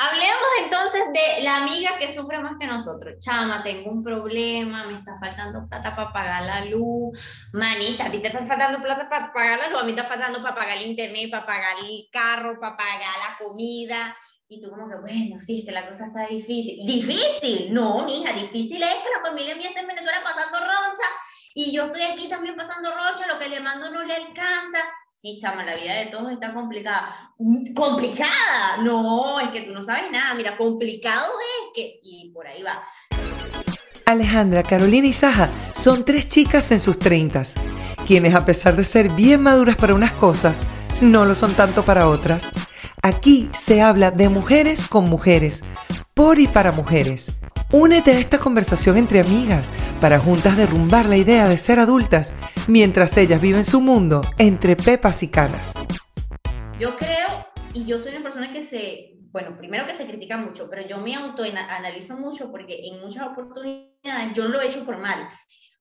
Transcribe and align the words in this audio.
Hablemos 0.00 0.48
entonces 0.62 1.02
de 1.12 1.42
la 1.42 1.56
amiga 1.56 1.98
que 1.98 2.12
sufre 2.12 2.38
más 2.38 2.54
que 2.56 2.68
nosotros. 2.68 3.16
Chama, 3.18 3.64
tengo 3.64 3.90
un 3.90 4.04
problema, 4.04 4.86
me 4.86 4.96
está 4.96 5.16
faltando 5.18 5.68
plata 5.68 5.96
para 5.96 6.12
pagar 6.12 6.44
la 6.44 6.64
luz. 6.66 7.18
Manita, 7.52 8.06
a 8.06 8.10
ti 8.12 8.20
te 8.20 8.28
está 8.28 8.46
faltando 8.46 8.80
plata 8.80 9.08
para 9.08 9.32
pagar 9.32 9.58
la 9.58 9.68
luz, 9.70 9.80
a 9.80 9.84
mí 9.84 9.90
está 9.90 10.04
faltando 10.04 10.40
para 10.40 10.54
pagar 10.54 10.78
el 10.78 10.86
internet, 10.86 11.32
para 11.32 11.44
pagar 11.44 11.78
el 11.82 12.08
carro, 12.12 12.60
para 12.60 12.76
pagar 12.76 13.16
la 13.28 13.44
comida. 13.44 14.16
Y 14.46 14.60
tú 14.60 14.70
como 14.70 14.88
que, 14.88 14.98
bueno, 15.00 15.36
sí, 15.36 15.64
que 15.64 15.72
la 15.72 15.88
cosa 15.88 16.06
está 16.06 16.28
difícil. 16.28 16.86
¿Difícil? 16.86 17.74
No, 17.74 18.04
mija, 18.04 18.32
difícil 18.32 18.80
es 18.80 18.94
que 19.02 19.10
la 19.16 19.28
familia 19.28 19.56
mía 19.56 19.70
está 19.70 19.80
en 19.80 19.88
Venezuela 19.88 20.20
pasando 20.22 20.60
roncha 20.60 21.08
y 21.54 21.72
yo 21.72 21.86
estoy 21.86 22.02
aquí 22.02 22.28
también 22.28 22.54
pasando 22.54 22.94
rocha, 22.94 23.26
lo 23.26 23.36
que 23.36 23.48
le 23.48 23.58
mando 23.58 23.90
no 23.90 24.04
le 24.04 24.14
alcanza. 24.14 24.78
Sí, 25.20 25.36
chama, 25.36 25.64
la 25.64 25.74
vida 25.74 25.94
de 25.94 26.06
todos 26.06 26.30
está 26.30 26.54
complicada. 26.54 27.32
¿Complicada? 27.74 28.76
No, 28.84 29.40
es 29.40 29.48
que 29.48 29.62
tú 29.62 29.72
no 29.72 29.82
sabes 29.82 30.12
nada. 30.12 30.32
Mira, 30.36 30.56
complicado 30.56 31.26
es 31.26 31.72
que... 31.74 31.98
Y 32.04 32.30
por 32.30 32.46
ahí 32.46 32.62
va. 32.62 32.84
Alejandra, 34.06 34.62
Carolina 34.62 35.08
y 35.08 35.12
Saja 35.12 35.50
son 35.74 36.04
tres 36.04 36.28
chicas 36.28 36.70
en 36.70 36.78
sus 36.78 37.00
treintas, 37.00 37.56
quienes 38.06 38.36
a 38.36 38.46
pesar 38.46 38.76
de 38.76 38.84
ser 38.84 39.10
bien 39.10 39.42
maduras 39.42 39.74
para 39.74 39.96
unas 39.96 40.12
cosas, 40.12 40.62
no 41.00 41.24
lo 41.24 41.34
son 41.34 41.52
tanto 41.54 41.84
para 41.84 42.06
otras. 42.06 42.52
Aquí 43.02 43.50
se 43.52 43.82
habla 43.82 44.12
de 44.12 44.28
mujeres 44.28 44.86
con 44.86 45.06
mujeres, 45.06 45.64
por 46.14 46.38
y 46.38 46.46
para 46.46 46.70
mujeres. 46.70 47.37
Únete 47.70 48.12
a 48.12 48.18
esta 48.18 48.38
conversación 48.38 48.96
entre 48.96 49.20
amigas 49.20 49.70
para 50.00 50.18
juntas 50.18 50.56
derrumbar 50.56 51.04
la 51.04 51.18
idea 51.18 51.46
de 51.46 51.58
ser 51.58 51.78
adultas 51.78 52.32
mientras 52.66 53.14
ellas 53.18 53.42
viven 53.42 53.66
su 53.66 53.82
mundo 53.82 54.22
entre 54.38 54.74
pepas 54.74 55.22
y 55.22 55.28
canas. 55.28 55.74
Yo 56.78 56.96
creo, 56.96 57.46
y 57.74 57.84
yo 57.84 57.98
soy 57.98 58.12
una 58.12 58.22
persona 58.22 58.50
que 58.50 58.62
se, 58.62 59.18
bueno, 59.32 59.54
primero 59.58 59.86
que 59.86 59.94
se 59.94 60.06
critica 60.06 60.38
mucho, 60.38 60.70
pero 60.70 60.86
yo 60.86 60.96
me 61.02 61.14
autoanalizo 61.14 62.16
mucho 62.16 62.50
porque 62.50 62.86
en 62.86 63.00
muchas 63.00 63.24
oportunidades 63.24 64.32
yo 64.32 64.48
lo 64.48 64.62
he 64.62 64.68
hecho 64.68 64.86
por 64.86 64.96
mal, 64.96 65.28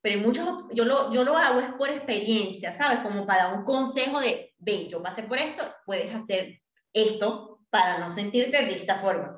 pero 0.01 0.17
en 0.17 0.23
muchos, 0.23 0.66
yo 0.73 0.83
lo, 0.83 1.09
yo 1.09 1.23
lo 1.23 1.38
hago 1.38 1.61
es 1.61 1.69
por 1.77 1.89
experiencia, 1.89 2.73
¿sabes? 2.73 2.99
Como 2.99 3.25
para 3.25 3.53
un 3.53 3.63
consejo 3.63 4.19
de, 4.19 4.53
ve, 4.57 4.89
yo 4.89 5.01
pasé 5.01 5.23
por 5.23 5.38
esto, 5.38 5.63
puedes 5.85 6.13
hacer 6.13 6.59
esto 6.91 7.61
para 7.69 7.97
no 7.97 8.11
sentirte 8.11 8.66
de 8.66 8.75
esta 8.75 8.95
forma. 8.95 9.38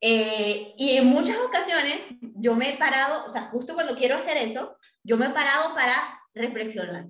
Eh, 0.00 0.74
y 0.76 0.96
en 0.96 1.06
muchas 1.06 1.38
ocasiones 1.38 2.06
yo 2.20 2.54
me 2.54 2.70
he 2.70 2.76
parado, 2.76 3.24
o 3.24 3.30
sea, 3.30 3.48
justo 3.48 3.74
cuando 3.74 3.96
quiero 3.96 4.16
hacer 4.16 4.36
eso, 4.36 4.76
yo 5.02 5.16
me 5.16 5.26
he 5.26 5.30
parado 5.30 5.74
para 5.74 6.20
reflexionar. 6.34 7.06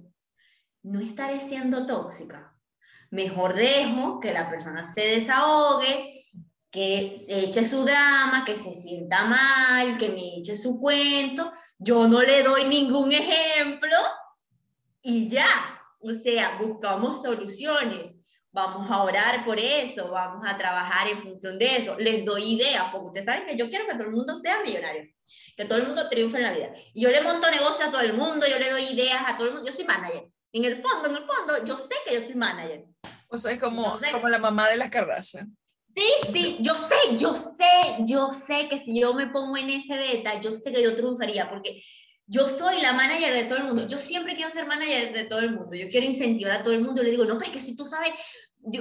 No 0.82 1.00
estaré 1.00 1.40
siendo 1.40 1.86
tóxica. 1.86 2.56
Mejor 3.10 3.54
dejo 3.54 4.20
que 4.20 4.32
la 4.32 4.48
persona 4.48 4.84
se 4.84 5.00
desahogue, 5.00 6.26
que 6.70 7.24
eche 7.28 7.64
su 7.64 7.84
drama, 7.84 8.44
que 8.44 8.56
se 8.56 8.74
sienta 8.74 9.24
mal, 9.24 9.96
que 9.98 10.10
me 10.10 10.38
eche 10.38 10.56
su 10.56 10.78
cuento. 10.80 11.52
Yo 11.78 12.06
no 12.06 12.22
le 12.22 12.42
doy 12.42 12.64
ningún 12.64 13.12
ejemplo 13.12 13.96
y 15.02 15.28
ya. 15.28 15.48
O 16.00 16.12
sea, 16.14 16.58
buscamos 16.60 17.22
soluciones 17.22 18.15
vamos 18.56 18.90
a 18.90 19.02
orar 19.02 19.44
por 19.44 19.60
eso, 19.60 20.08
vamos 20.08 20.42
a 20.46 20.56
trabajar 20.56 21.06
en 21.08 21.20
función 21.20 21.58
de 21.58 21.76
eso. 21.76 21.94
Les 21.98 22.24
doy 22.24 22.54
ideas, 22.54 22.86
porque 22.90 23.06
ustedes 23.08 23.26
saben 23.26 23.46
que 23.46 23.54
yo 23.54 23.68
quiero 23.68 23.86
que 23.86 23.92
todo 23.92 24.04
el 24.04 24.14
mundo 24.14 24.34
sea 24.34 24.62
millonario, 24.62 25.04
que 25.54 25.64
todo 25.66 25.78
el 25.78 25.86
mundo 25.86 26.08
triunfe 26.08 26.38
en 26.38 26.42
la 26.44 26.52
vida. 26.52 26.70
Y 26.94 27.02
yo 27.02 27.10
le 27.10 27.20
monto 27.20 27.50
negocio 27.50 27.84
a 27.84 27.90
todo 27.90 28.00
el 28.00 28.14
mundo, 28.14 28.46
yo 28.48 28.58
le 28.58 28.70
doy 28.70 28.84
ideas 28.84 29.22
a 29.26 29.36
todo 29.36 29.48
el 29.48 29.52
mundo. 29.52 29.68
Yo 29.68 29.76
soy 29.76 29.84
manager. 29.84 30.26
En 30.52 30.64
el 30.64 30.76
fondo, 30.76 31.08
en 31.10 31.16
el 31.16 31.24
fondo, 31.26 31.64
yo 31.64 31.76
sé 31.76 31.94
que 32.06 32.14
yo 32.14 32.22
soy 32.22 32.34
manager. 32.34 32.86
O 33.28 33.36
sea, 33.36 33.52
es 33.52 33.60
como, 33.60 33.94
como 34.12 34.28
la 34.28 34.38
mamá 34.38 34.70
de 34.70 34.78
las 34.78 34.88
Kardashian. 34.88 35.54
Sí, 35.94 36.08
sí, 36.32 36.56
yo 36.60 36.74
sé, 36.74 37.16
yo 37.16 37.34
sé, 37.34 38.04
yo 38.06 38.30
sé 38.30 38.68
que 38.70 38.78
si 38.78 38.98
yo 38.98 39.12
me 39.12 39.26
pongo 39.26 39.56
en 39.58 39.68
ese 39.68 39.96
beta, 39.98 40.40
yo 40.40 40.54
sé 40.54 40.72
que 40.72 40.82
yo 40.82 40.96
triunfaría, 40.96 41.48
porque 41.50 41.82
yo 42.28 42.48
soy 42.48 42.80
la 42.80 42.92
manager 42.92 43.32
de 43.32 43.44
todo 43.44 43.58
el 43.58 43.64
mundo. 43.64 43.86
Yo 43.86 43.98
siempre 43.98 44.34
quiero 44.34 44.50
ser 44.50 44.66
manager 44.66 45.12
de 45.12 45.24
todo 45.24 45.38
el 45.40 45.52
mundo. 45.52 45.76
Yo 45.76 45.88
quiero 45.88 46.06
incentivar 46.06 46.60
a 46.60 46.62
todo 46.62 46.74
el 46.74 46.80
mundo. 46.80 47.02
Le 47.02 47.10
digo, 47.10 47.24
no, 47.24 47.38
pero 47.38 47.50
es 47.50 47.56
que 47.56 47.62
si 47.62 47.76
tú 47.76 47.84
sabes, 47.84 48.10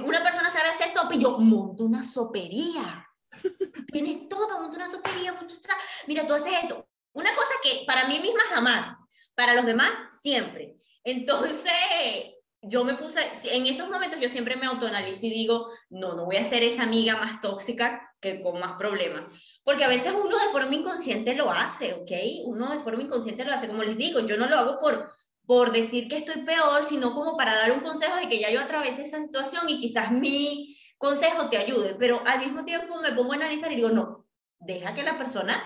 una 0.04 0.22
persona 0.22 0.50
sabe 0.50 0.70
hacer 0.70 0.88
sopa 0.88 1.14
y 1.14 1.18
yo 1.18 1.38
monto 1.38 1.84
una 1.84 2.04
sopería. 2.04 3.06
Tienes 3.92 4.28
todo 4.28 4.46
para 4.46 4.60
montar 4.60 4.80
una 4.80 4.90
sopería, 4.90 5.32
muchacha. 5.32 5.72
Mira, 6.06 6.26
tú 6.26 6.34
haces 6.34 6.52
esto. 6.62 6.86
Una 7.12 7.34
cosa 7.34 7.54
que 7.62 7.84
para 7.86 8.06
mí 8.08 8.18
misma 8.18 8.42
jamás, 8.50 8.96
para 9.34 9.54
los 9.54 9.64
demás 9.64 9.90
siempre. 10.20 10.76
Entonces, 11.04 12.34
yo 12.62 12.84
me 12.84 12.94
puse, 12.94 13.20
en 13.52 13.66
esos 13.66 13.88
momentos 13.88 14.20
yo 14.20 14.28
siempre 14.28 14.56
me 14.56 14.66
autoanalizo 14.66 15.26
y 15.26 15.30
digo, 15.30 15.70
no, 15.88 16.14
no 16.14 16.24
voy 16.24 16.36
a 16.36 16.44
ser 16.44 16.62
esa 16.62 16.82
amiga 16.82 17.16
más 17.16 17.40
tóxica 17.40 18.12
que 18.20 18.42
con 18.42 18.58
más 18.58 18.76
problemas. 18.76 19.32
Porque 19.62 19.84
a 19.84 19.88
veces 19.88 20.12
uno 20.12 20.36
de 20.36 20.50
forma 20.50 20.74
inconsciente 20.74 21.34
lo 21.34 21.50
hace, 21.50 21.94
¿ok? 21.94 22.10
Uno 22.44 22.70
de 22.70 22.80
forma 22.80 23.02
inconsciente 23.02 23.44
lo 23.44 23.52
hace. 23.52 23.68
Como 23.68 23.84
les 23.84 23.96
digo, 23.96 24.20
yo 24.20 24.36
no 24.36 24.46
lo 24.46 24.56
hago 24.56 24.80
por, 24.80 25.12
por 25.46 25.72
decir 25.72 26.08
que 26.08 26.16
estoy 26.16 26.42
peor, 26.42 26.82
sino 26.84 27.14
como 27.14 27.36
para 27.36 27.54
dar 27.54 27.72
un 27.72 27.80
consejo 27.80 28.16
de 28.16 28.28
que 28.28 28.40
ya 28.40 28.50
yo 28.50 28.60
atravesé 28.60 29.02
esa 29.02 29.22
situación 29.22 29.68
y 29.68 29.78
quizás 29.78 30.10
mi 30.10 30.76
consejo 30.98 31.48
te 31.48 31.56
ayude, 31.56 31.94
pero 31.94 32.22
al 32.26 32.40
mismo 32.40 32.64
tiempo 32.64 33.00
me 33.00 33.12
pongo 33.12 33.32
a 33.32 33.36
analizar 33.36 33.70
y 33.70 33.76
digo, 33.76 33.90
no, 33.90 34.26
deja 34.58 34.94
que 34.94 35.04
la 35.04 35.16
persona 35.16 35.62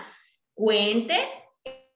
cuente, 0.53 1.15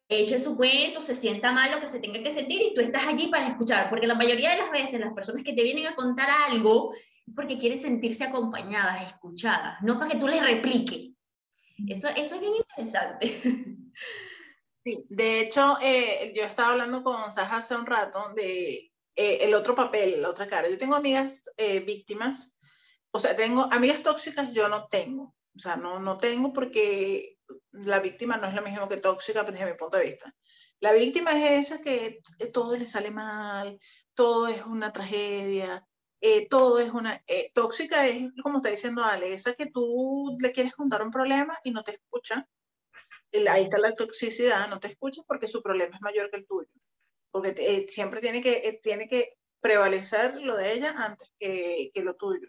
eche 0.07 0.39
su 0.39 0.55
cuento, 0.55 1.01
se 1.01 1.13
sienta 1.13 1.51
mal 1.51 1.71
lo 1.71 1.79
que 1.79 1.87
se 1.87 1.99
tenga 1.99 2.23
que 2.23 2.31
sentir 2.31 2.61
y 2.61 2.73
tú 2.73 2.81
estás 2.81 3.05
allí 3.05 3.27
para 3.27 3.47
escuchar, 3.47 3.89
porque 3.89 4.07
la 4.07 4.15
mayoría 4.15 4.51
de 4.51 4.57
las 4.57 4.71
veces 4.71 4.99
las 4.99 5.13
personas 5.13 5.43
que 5.43 5.53
te 5.53 5.63
vienen 5.63 5.87
a 5.87 5.95
contar 5.95 6.29
algo 6.49 6.91
es 6.93 7.33
porque 7.35 7.57
quieren 7.57 7.79
sentirse 7.79 8.23
acompañadas, 8.23 9.05
escuchadas, 9.05 9.77
no 9.81 9.99
para 9.99 10.11
que 10.11 10.17
tú 10.17 10.27
les 10.27 10.41
repliques. 10.41 11.11
Eso, 11.87 12.07
eso 12.15 12.35
es 12.35 12.41
bien 12.41 12.53
interesante. 12.55 13.41
De 14.85 15.41
hecho, 15.41 15.79
eh, 15.81 16.31
yo 16.35 16.43
estaba 16.43 16.73
hablando 16.73 17.03
con 17.03 17.31
Saja 17.31 17.57
hace 17.57 17.75
un 17.75 17.87
rato 17.87 18.29
de 18.35 18.91
eh, 19.15 19.37
el 19.41 19.55
otro 19.55 19.73
papel, 19.73 20.21
la 20.21 20.29
otra 20.29 20.45
cara. 20.45 20.69
Yo 20.69 20.77
tengo 20.77 20.93
amigas 20.93 21.41
eh, 21.57 21.79
víctimas, 21.79 22.59
o 23.11 23.19
sea, 23.19 23.35
tengo 23.35 23.67
amigas 23.71 24.03
tóxicas, 24.03 24.53
yo 24.53 24.69
no 24.69 24.87
tengo. 24.87 25.35
O 25.55 25.59
sea, 25.59 25.75
no, 25.75 25.99
no 25.99 26.17
tengo 26.17 26.53
porque 26.53 27.39
la 27.71 27.99
víctima 27.99 28.37
no 28.37 28.47
es 28.47 28.53
lo 28.53 28.61
mismo 28.61 28.87
que 28.87 28.97
tóxica 28.97 29.43
desde 29.43 29.65
mi 29.65 29.73
punto 29.73 29.97
de 29.97 30.05
vista. 30.05 30.35
La 30.79 30.93
víctima 30.93 31.31
es 31.31 31.71
esa 31.71 31.81
que 31.81 32.21
todo 32.53 32.77
le 32.77 32.85
sale 32.85 33.09
mal, 33.09 33.79
todo 34.13 34.47
es 34.49 34.63
una 34.65 34.93
tragedia, 34.93 35.83
todo 36.49 36.79
es 36.79 36.91
una... 36.91 37.23
tóxica 37.53 38.05
es, 38.07 38.25
como 38.43 38.57
está 38.57 38.69
diciendo 38.69 39.03
Ale, 39.03 39.33
esa 39.33 39.53
que 39.53 39.67
tú 39.67 40.37
le 40.39 40.51
quieres 40.51 40.73
contar 40.75 41.01
un 41.01 41.11
problema 41.11 41.57
y 41.63 41.71
no 41.71 41.83
te 41.83 41.93
escucha 41.93 42.47
ahí 43.49 43.63
está 43.63 43.77
la 43.77 43.93
toxicidad, 43.93 44.67
no 44.69 44.79
te 44.79 44.87
escuchas 44.87 45.25
porque 45.27 45.47
su 45.47 45.61
problema 45.61 45.95
es 45.95 46.01
mayor 46.01 46.29
que 46.29 46.37
el 46.37 46.47
tuyo. 46.47 46.69
Porque 47.31 47.53
eh, 47.57 47.85
siempre 47.89 48.21
tiene 48.21 48.41
que, 48.41 48.67
eh, 48.67 48.79
tiene 48.81 49.07
que 49.07 49.29
prevalecer 49.59 50.41
lo 50.41 50.55
de 50.55 50.73
ella 50.73 50.93
antes 50.97 51.31
que, 51.39 51.91
que, 51.93 52.03
lo 52.03 52.15
tuyo. 52.15 52.47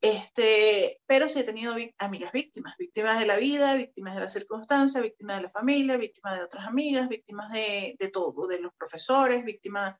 Este, 0.00 1.00
pero 1.06 1.28
sí 1.28 1.38
he 1.40 1.44
tenido 1.44 1.76
amigas 1.98 2.32
víctimas, 2.32 2.74
víctimas 2.76 3.20
de 3.20 3.26
la 3.26 3.36
vida, 3.36 3.76
víctimas 3.76 4.14
de 4.16 4.20
la 4.20 4.28
circunstancia, 4.28 5.00
víctimas 5.00 5.36
de 5.36 5.42
la 5.44 5.50
familia, 5.50 5.96
víctimas 5.96 6.36
de 6.36 6.44
otras 6.44 6.66
amigas, 6.66 7.08
víctimas 7.08 7.52
de, 7.52 7.94
de 7.98 8.08
todo, 8.08 8.48
de 8.48 8.60
los 8.60 8.74
profesores, 8.74 9.44
víctimas, 9.44 9.94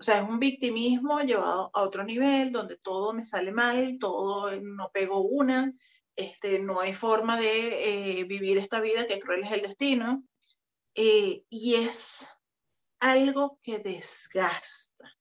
o 0.00 0.02
sea, 0.02 0.22
es 0.22 0.28
un 0.28 0.38
victimismo 0.38 1.20
llevado 1.20 1.70
a 1.74 1.82
otro 1.82 2.04
nivel 2.04 2.52
donde 2.52 2.78
todo 2.78 3.12
me 3.12 3.22
sale 3.22 3.52
mal, 3.52 3.98
todo 4.00 4.50
no 4.62 4.90
pego 4.94 5.20
una, 5.20 5.74
este, 6.20 6.58
no 6.58 6.80
hay 6.80 6.92
forma 6.92 7.38
de 7.38 8.20
eh, 8.20 8.24
vivir 8.24 8.58
esta 8.58 8.80
vida, 8.80 9.06
que 9.06 9.18
cruel 9.18 9.44
es 9.44 9.52
el 9.52 9.62
destino, 9.62 10.24
eh, 10.94 11.44
y 11.48 11.74
es 11.74 12.26
algo 12.98 13.58
que 13.62 13.78
desgasta, 13.78 15.16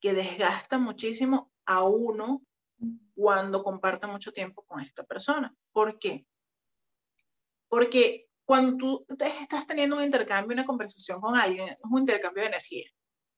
que 0.00 0.12
desgasta 0.12 0.78
muchísimo 0.78 1.52
a 1.66 1.84
uno 1.84 2.42
cuando 3.14 3.62
comparte 3.62 4.06
mucho 4.06 4.32
tiempo 4.32 4.64
con 4.66 4.80
esta 4.80 5.04
persona. 5.04 5.54
¿Por 5.72 5.98
qué? 5.98 6.26
Porque 7.68 8.28
cuando 8.44 9.04
tú 9.06 9.16
estás 9.18 9.66
teniendo 9.66 9.96
un 9.96 10.02
intercambio, 10.02 10.54
una 10.54 10.66
conversación 10.66 11.20
con 11.20 11.36
alguien, 11.36 11.68
es 11.68 11.78
un 11.82 12.00
intercambio 12.00 12.42
de 12.42 12.48
energía, 12.48 12.90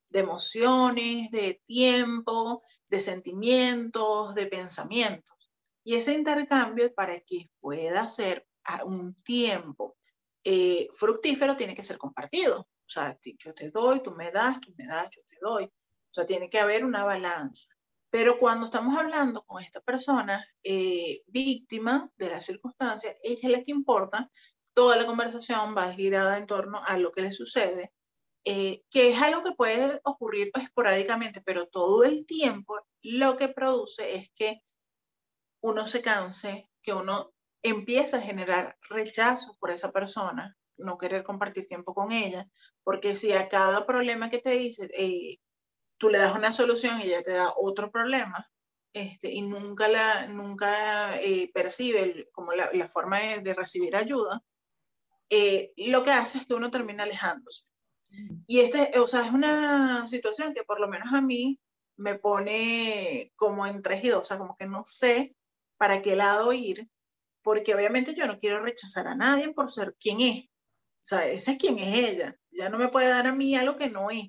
de 0.08 0.20
emociones, 0.20 1.30
de 1.30 1.62
tiempo, 1.66 2.62
de 2.88 3.00
sentimientos, 3.00 4.34
de 4.34 4.46
pensamientos. 4.46 5.35
Y 5.86 5.94
ese 5.94 6.14
intercambio, 6.14 6.92
para 6.92 7.20
que 7.20 7.48
pueda 7.60 8.08
ser 8.08 8.44
a 8.64 8.84
un 8.84 9.14
tiempo 9.22 9.96
eh, 10.42 10.88
fructífero, 10.92 11.56
tiene 11.56 11.76
que 11.76 11.84
ser 11.84 11.96
compartido. 11.96 12.58
O 12.58 12.88
sea, 12.88 13.16
yo 13.22 13.54
te 13.54 13.70
doy, 13.70 14.02
tú 14.02 14.10
me 14.10 14.32
das, 14.32 14.60
tú 14.60 14.74
me 14.76 14.84
das, 14.84 15.08
yo 15.14 15.22
te 15.28 15.36
doy. 15.40 15.62
O 15.66 16.10
sea, 16.10 16.26
tiene 16.26 16.50
que 16.50 16.58
haber 16.58 16.84
una 16.84 17.04
balanza. 17.04 17.68
Pero 18.10 18.40
cuando 18.40 18.64
estamos 18.64 18.98
hablando 18.98 19.44
con 19.44 19.62
esta 19.62 19.80
persona 19.80 20.44
eh, 20.64 21.22
víctima 21.28 22.10
de 22.16 22.30
la 22.30 22.40
circunstancia, 22.40 23.16
ella 23.22 23.48
es 23.48 23.50
la 23.52 23.62
que 23.62 23.70
importa, 23.70 24.28
toda 24.72 24.96
la 24.96 25.06
conversación 25.06 25.76
va 25.76 25.92
girada 25.92 26.36
en 26.36 26.48
torno 26.48 26.82
a 26.84 26.98
lo 26.98 27.12
que 27.12 27.22
le 27.22 27.30
sucede, 27.30 27.92
eh, 28.44 28.82
que 28.90 29.10
es 29.10 29.22
algo 29.22 29.44
que 29.44 29.52
puede 29.52 30.00
ocurrir 30.02 30.50
esporádicamente, 30.52 31.42
pero 31.42 31.68
todo 31.68 32.02
el 32.02 32.26
tiempo 32.26 32.76
lo 33.02 33.36
que 33.36 33.46
produce 33.46 34.16
es 34.16 34.32
que 34.34 34.65
uno 35.60 35.86
se 35.86 36.02
canse, 36.02 36.68
que 36.82 36.92
uno 36.92 37.32
empieza 37.62 38.18
a 38.18 38.22
generar 38.22 38.76
rechazo 38.88 39.56
por 39.58 39.70
esa 39.70 39.90
persona, 39.92 40.56
no 40.76 40.98
querer 40.98 41.24
compartir 41.24 41.66
tiempo 41.66 41.94
con 41.94 42.12
ella, 42.12 42.48
porque 42.84 43.16
si 43.16 43.32
a 43.32 43.48
cada 43.48 43.86
problema 43.86 44.30
que 44.30 44.38
te 44.38 44.50
dice, 44.50 44.88
eh, 44.96 45.38
tú 45.98 46.08
le 46.10 46.18
das 46.18 46.34
una 46.34 46.52
solución 46.52 47.00
y 47.00 47.04
ella 47.04 47.22
te 47.22 47.32
da 47.32 47.52
otro 47.56 47.90
problema, 47.90 48.48
este, 48.92 49.30
y 49.30 49.42
nunca, 49.42 49.88
la, 49.88 50.26
nunca 50.26 51.20
eh, 51.20 51.50
percibe 51.52 52.28
como 52.32 52.52
la, 52.52 52.70
la 52.72 52.88
forma 52.88 53.18
de, 53.18 53.54
recibir 53.54 53.96
ayuda, 53.96 54.42
eh, 55.28 55.72
lo 55.76 56.02
que 56.02 56.12
hace 56.12 56.38
es 56.38 56.46
que 56.46 56.54
uno 56.54 56.70
termina 56.70 57.02
alejándose. 57.02 57.66
Y 58.46 58.60
este, 58.60 58.98
o 58.98 59.06
sea, 59.06 59.26
es 59.26 59.32
una 59.32 60.06
situación 60.06 60.54
que 60.54 60.62
por 60.62 60.80
lo 60.80 60.88
menos 60.88 61.12
a 61.12 61.20
mí 61.20 61.60
me 61.96 62.14
pone 62.14 63.32
como 63.36 63.66
en 63.66 63.82
tres 63.82 64.04
y 64.04 64.08
dos, 64.08 64.22
o 64.22 64.24
sea, 64.24 64.38
como 64.38 64.56
que 64.56 64.66
no 64.66 64.82
sé 64.86 65.34
para 65.76 66.02
qué 66.02 66.16
lado 66.16 66.52
ir, 66.52 66.88
porque 67.42 67.74
obviamente 67.74 68.14
yo 68.14 68.26
no 68.26 68.38
quiero 68.38 68.60
rechazar 68.60 69.06
a 69.08 69.14
nadie 69.14 69.52
por 69.52 69.70
ser 69.70 69.94
quien 70.00 70.20
es. 70.20 70.44
O 70.44 71.08
sea, 71.08 71.26
esa 71.26 71.52
es 71.52 71.58
quien 71.58 71.78
es 71.78 72.10
ella. 72.10 72.34
Ya 72.50 72.68
no 72.68 72.78
me 72.78 72.88
puede 72.88 73.08
dar 73.08 73.26
a 73.26 73.32
mí 73.32 73.54
algo 73.54 73.76
que 73.76 73.88
no 73.88 74.10
es. 74.10 74.24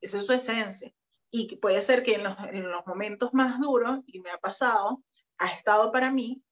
Esa 0.00 0.18
es 0.18 0.26
su 0.26 0.32
esencia. 0.32 0.92
Y 1.30 1.56
puede 1.56 1.80
ser 1.82 2.02
que 2.02 2.14
en 2.14 2.24
los, 2.24 2.36
en 2.50 2.70
los 2.70 2.84
momentos 2.86 3.32
más 3.32 3.60
duros, 3.60 4.00
y 4.06 4.20
me 4.20 4.30
ha 4.30 4.38
pasado, 4.38 5.04
ha 5.38 5.48
estado 5.48 5.92
para 5.92 6.10
mí, 6.10 6.42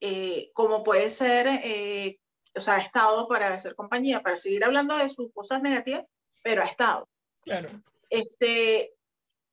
eh, 0.00 0.50
como 0.54 0.82
puede 0.82 1.10
ser, 1.10 1.46
eh, 1.46 2.18
o 2.54 2.60
sea, 2.60 2.76
ha 2.76 2.80
estado 2.80 3.28
para 3.28 3.52
hacer 3.52 3.74
compañía, 3.74 4.22
para 4.22 4.38
seguir 4.38 4.64
hablando 4.64 4.96
de 4.96 5.08
sus 5.08 5.32
cosas 5.32 5.62
negativas, 5.62 6.04
pero 6.42 6.62
ha 6.62 6.66
estado. 6.66 7.08
Claro. 7.42 7.68
Este, 8.08 8.94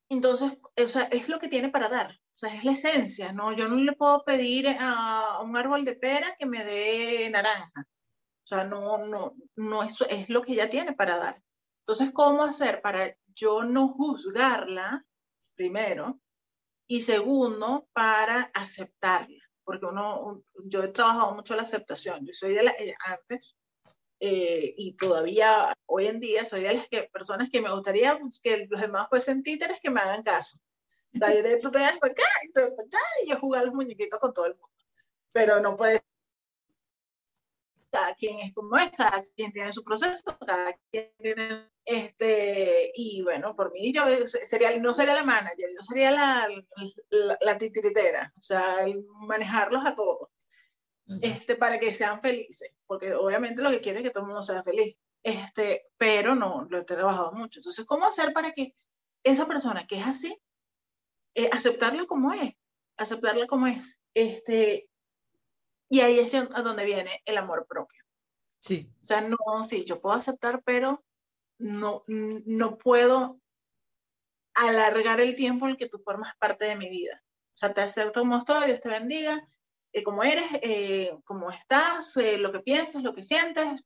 entonces, 0.10 0.58
o 0.78 0.88
sea, 0.88 1.04
es 1.12 1.28
lo 1.28 1.40
que 1.40 1.50
tiene 1.50 1.70
para 1.70 1.90
dar. 1.90 2.20
O 2.34 2.38
sea, 2.38 2.54
es 2.56 2.64
la 2.64 2.72
esencia, 2.72 3.32
¿no? 3.32 3.54
Yo 3.54 3.68
no 3.68 3.76
le 3.76 3.94
puedo 3.94 4.24
pedir 4.26 4.68
a 4.80 5.40
un 5.44 5.56
árbol 5.56 5.86
de 5.86 5.96
pera 5.96 6.36
que 6.38 6.48
me 6.48 6.64
dé 6.64 7.30
naranja. 7.30 7.82
O 8.44 8.48
sea, 8.48 8.64
no, 8.64 9.06
no, 9.06 9.36
no 9.56 9.84
es, 9.84 10.02
es 10.10 10.30
lo 10.30 10.42
que 10.42 10.54
ella 10.54 10.70
tiene 10.70 10.94
para 10.94 11.20
dar. 11.20 11.42
Entonces, 11.82 12.12
¿cómo 12.12 12.44
hacer 12.44 12.82
para 12.82 13.16
yo 13.36 13.64
no 13.64 13.88
juzgarla, 13.88 15.06
primero, 15.56 16.20
y 16.88 17.02
segundo, 17.02 17.88
para 17.94 18.52
aceptarla? 18.54 19.44
Porque 19.64 19.86
uno, 19.86 20.44
yo 20.66 20.84
he 20.84 20.88
trabajado 20.88 21.36
mucho 21.36 21.56
la 21.56 21.64
aceptación. 21.64 22.26
Yo 22.26 22.34
soy 22.34 22.54
de 22.56 22.64
las, 22.64 22.74
eh, 22.80 22.96
antes, 23.06 23.58
eh, 24.20 24.74
y 24.78 24.94
todavía 24.96 25.74
hoy 25.86 26.08
en 26.08 26.20
día 26.20 26.46
soy 26.46 26.62
de 26.62 26.74
las 26.74 26.88
personas 27.12 27.50
que 27.50 27.62
me 27.62 27.72
gustaría 27.72 28.18
pues, 28.18 28.40
que 28.40 28.68
los 28.70 28.82
demás 28.82 29.08
fuesen 29.10 29.44
títeres 29.44 29.80
que 29.82 29.92
me 29.92 30.00
hagan 30.00 30.24
caso. 30.24 30.60
Sea, 31.14 31.30
de 31.30 31.58
tú 31.58 31.72
te 31.72 31.80
por 32.00 32.12
acá 32.12 32.24
y, 32.44 32.52
por 32.52 32.64
acá, 32.64 32.98
y 33.24 33.30
yo 33.30 33.40
jugar 33.40 33.66
los 33.66 33.74
muñequitos 33.74 34.20
con 34.20 34.34
todo 34.34 34.48
el 34.48 34.54
mundo. 34.54 34.70
Pero 35.32 35.60
no 35.60 35.78
puede 35.78 36.02
cada 37.94 38.16
quien 38.16 38.40
es 38.40 38.54
como 38.54 38.76
es, 38.78 38.90
cada 38.98 39.24
quien 39.36 39.54
tiene 39.54 39.72
su 39.72 39.84
proceso, 39.84 40.36
cada 40.46 40.76
quien 40.90 41.14
tiene, 41.22 41.70
este, 41.86 42.92
y 42.96 43.22
bueno, 43.22 43.56
por 43.56 43.72
mí 43.72 43.94
yo 43.94 44.04
sería, 44.26 44.76
no 44.80 44.96
sería 44.96 45.14
la 45.14 45.24
manager, 45.24 45.70
yo 45.76 45.82
sería 45.82 46.10
la, 46.10 46.48
la, 47.10 47.38
la 47.40 47.58
titiritera, 47.60 48.34
o 48.36 48.42
sea, 48.42 48.78
manejarlos 49.28 49.86
a 49.86 49.94
todos, 49.94 50.30
este, 51.22 51.56
para 51.56 51.80
que 51.80 51.94
sean 51.94 52.20
felices, 52.20 52.72
porque 52.88 53.14
obviamente 53.14 53.62
lo 53.62 53.70
que 53.70 53.82
quiero 53.82 54.00
es 54.00 54.04
que 54.04 54.10
todo 54.10 54.24
el 54.24 54.28
mundo 54.28 54.42
sea 54.42 54.64
feliz, 54.64 54.98
este, 55.22 55.92
pero 55.96 56.34
no, 56.34 56.66
lo 56.72 56.80
he 56.80 56.84
trabajado 56.84 57.32
mucho, 57.34 57.60
entonces, 57.60 57.86
¿cómo 57.86 58.06
hacer 58.06 58.34
para 58.34 58.54
que 58.54 58.76
esa 59.24 59.46
persona 59.46 59.86
que 59.86 59.98
es 59.98 60.08
así, 60.08 60.36
eh, 61.36 61.50
aceptarla 61.52 62.06
como 62.06 62.34
es, 62.34 62.54
aceptarla 62.98 63.48
como 63.48 63.68
es, 63.68 64.02
este, 64.14 64.90
y 65.90 66.02
ahí 66.02 66.20
es 66.20 66.34
a 66.34 66.62
donde 66.62 66.86
viene 66.86 67.22
el 67.26 67.38
amor 67.38 67.68
propio. 67.68 68.04
Sí. 68.60 68.90
O 69.02 69.04
sea, 69.04 69.22
no, 69.22 69.38
sí, 69.64 69.86
yo 69.86 70.02
puedo 70.02 70.16
aceptar, 70.16 70.64
pero 70.64 71.04
no, 71.60 72.04
no 72.08 72.78
puedo 72.78 73.40
alargar 74.54 75.20
el 75.20 75.36
tiempo 75.36 75.66
en 75.66 75.72
el 75.72 75.78
que 75.78 75.90
tú 75.90 76.00
formas 76.00 76.36
parte 76.38 76.66
de 76.66 76.76
mi 76.76 76.90
vida. 76.90 77.24
O 77.26 77.58
sea, 77.58 77.74
te 77.74 77.82
acepto 77.82 78.22
como 78.22 78.38
estoy, 78.38 78.68
Dios 78.68 78.82
te 78.82 78.90
bendiga, 78.90 79.48
eh, 79.92 80.04
como 80.04 80.24
eres, 80.24 80.46
eh, 80.62 81.16
como 81.24 81.52
estás, 81.52 82.18
eh, 82.18 82.38
lo 82.38 82.52
que 82.52 82.60
piensas, 82.60 83.04
lo 83.04 83.14
que 83.14 83.22
sientes, 83.22 83.84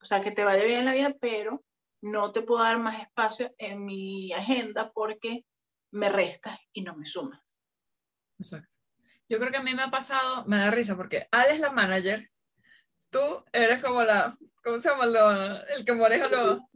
o 0.00 0.04
sea, 0.04 0.20
que 0.20 0.30
te 0.30 0.44
vaya 0.44 0.64
bien 0.64 0.80
en 0.80 0.84
la 0.84 0.92
vida, 0.92 1.16
pero 1.20 1.62
no 2.00 2.32
te 2.32 2.42
puedo 2.42 2.62
dar 2.62 2.78
más 2.78 3.00
espacio 3.00 3.52
en 3.58 3.84
mi 3.84 4.32
agenda 4.32 4.92
porque 4.92 5.44
me 5.92 6.08
restas 6.08 6.58
y 6.72 6.82
no 6.82 6.96
me 6.96 7.04
sumas. 7.04 7.40
Exacto. 8.38 8.76
Yo 9.28 9.38
creo 9.38 9.50
que 9.50 9.58
a 9.58 9.62
mí 9.62 9.74
me 9.74 9.82
ha 9.82 9.90
pasado, 9.90 10.44
me 10.46 10.58
da 10.58 10.70
risa 10.70 10.96
porque 10.96 11.28
Al 11.30 11.50
es 11.50 11.60
la 11.60 11.70
manager, 11.70 12.30
tú 13.10 13.44
eres 13.52 13.82
como 13.82 14.02
la, 14.02 14.36
¿cómo 14.62 14.78
se 14.80 14.88
llama? 14.88 15.06
Lo, 15.06 15.66
el 15.68 15.84
que 15.84 15.92
maneja 15.92 16.28
lo... 16.28 16.68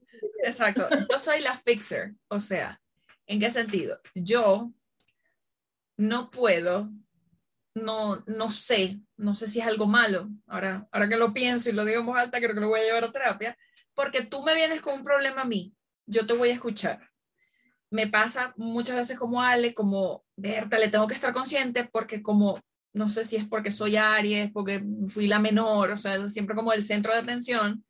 Exacto, 0.42 0.88
yo 1.10 1.18
soy 1.18 1.40
la 1.40 1.56
fixer, 1.56 2.14
o 2.28 2.38
sea, 2.38 2.80
¿en 3.26 3.40
qué 3.40 3.50
sentido? 3.50 4.00
Yo 4.14 4.72
no 5.96 6.30
puedo, 6.30 6.90
no, 7.74 8.22
no 8.26 8.50
sé, 8.50 9.00
no 9.16 9.34
sé 9.34 9.48
si 9.48 9.60
es 9.60 9.66
algo 9.66 9.86
malo, 9.86 10.28
ahora, 10.46 10.86
ahora 10.92 11.08
que 11.08 11.16
lo 11.16 11.32
pienso 11.32 11.70
y 11.70 11.72
lo 11.72 11.84
digo 11.84 12.00
en 12.00 12.06
voz 12.06 12.18
alta, 12.18 12.38
creo 12.38 12.54
que 12.54 12.60
lo 12.60 12.68
voy 12.68 12.80
a 12.80 12.84
llevar 12.84 13.04
a 13.04 13.12
terapia, 13.12 13.58
porque 13.94 14.22
tú 14.22 14.42
me 14.42 14.54
vienes 14.54 14.80
con 14.80 14.98
un 14.98 15.04
problema 15.04 15.42
a 15.42 15.46
mí, 15.46 15.74
yo 16.06 16.26
te 16.26 16.34
voy 16.34 16.50
a 16.50 16.54
escuchar 16.54 17.13
me 17.94 18.08
pasa 18.08 18.52
muchas 18.56 18.96
veces 18.96 19.16
como 19.16 19.40
Ale, 19.40 19.72
como, 19.72 20.24
Berta, 20.34 20.78
le 20.78 20.88
tengo 20.88 21.06
que 21.06 21.14
estar 21.14 21.32
consciente 21.32 21.84
porque 21.84 22.22
como, 22.22 22.60
no 22.92 23.08
sé 23.08 23.24
si 23.24 23.36
es 23.36 23.46
porque 23.46 23.70
soy 23.70 23.96
Aries, 23.96 24.50
porque 24.50 24.84
fui 25.08 25.28
la 25.28 25.38
menor, 25.38 25.92
o 25.92 25.96
sea, 25.96 26.28
siempre 26.28 26.56
como 26.56 26.72
el 26.72 26.84
centro 26.84 27.12
de 27.12 27.20
atención, 27.20 27.84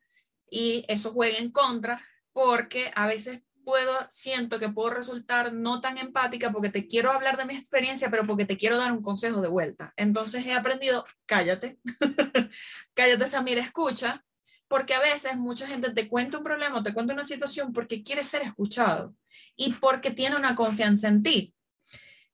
y 0.47 0.85
eso 0.89 1.11
juega 1.11 1.39
en 1.39 1.49
contra, 1.49 2.03
porque 2.33 2.91
a 2.95 3.07
veces 3.07 3.41
puedo, 3.63 3.93
siento 4.09 4.59
que 4.59 4.69
puedo 4.69 4.91
resultar 4.91 5.53
no 5.53 5.81
tan 5.81 5.97
empática 5.97 6.51
porque 6.51 6.69
te 6.69 6.87
quiero 6.87 7.11
hablar 7.11 7.35
de 7.35 7.45
mi 7.45 7.55
experiencia, 7.55 8.11
pero 8.11 8.27
porque 8.27 8.45
te 8.45 8.57
quiero 8.57 8.77
dar 8.77 8.91
un 8.91 9.01
consejo 9.01 9.41
de 9.41 9.47
vuelta. 9.47 9.91
Entonces 9.97 10.45
he 10.45 10.53
aprendido, 10.53 11.05
cállate, 11.25 11.79
cállate 12.93 13.25
Samira, 13.25 13.61
escucha, 13.61 14.23
porque 14.67 14.93
a 14.93 14.99
veces 14.99 15.37
mucha 15.37 15.67
gente 15.67 15.91
te 15.91 16.07
cuenta 16.07 16.37
un 16.37 16.43
problema, 16.43 16.81
te 16.83 16.93
cuenta 16.93 17.13
una 17.13 17.23
situación 17.23 17.73
porque 17.73 18.03
quiere 18.03 18.23
ser 18.23 18.41
escuchado 18.41 19.15
y 19.55 19.73
porque 19.73 20.11
tiene 20.11 20.35
una 20.35 20.55
confianza 20.55 21.07
en 21.07 21.23
ti. 21.23 21.55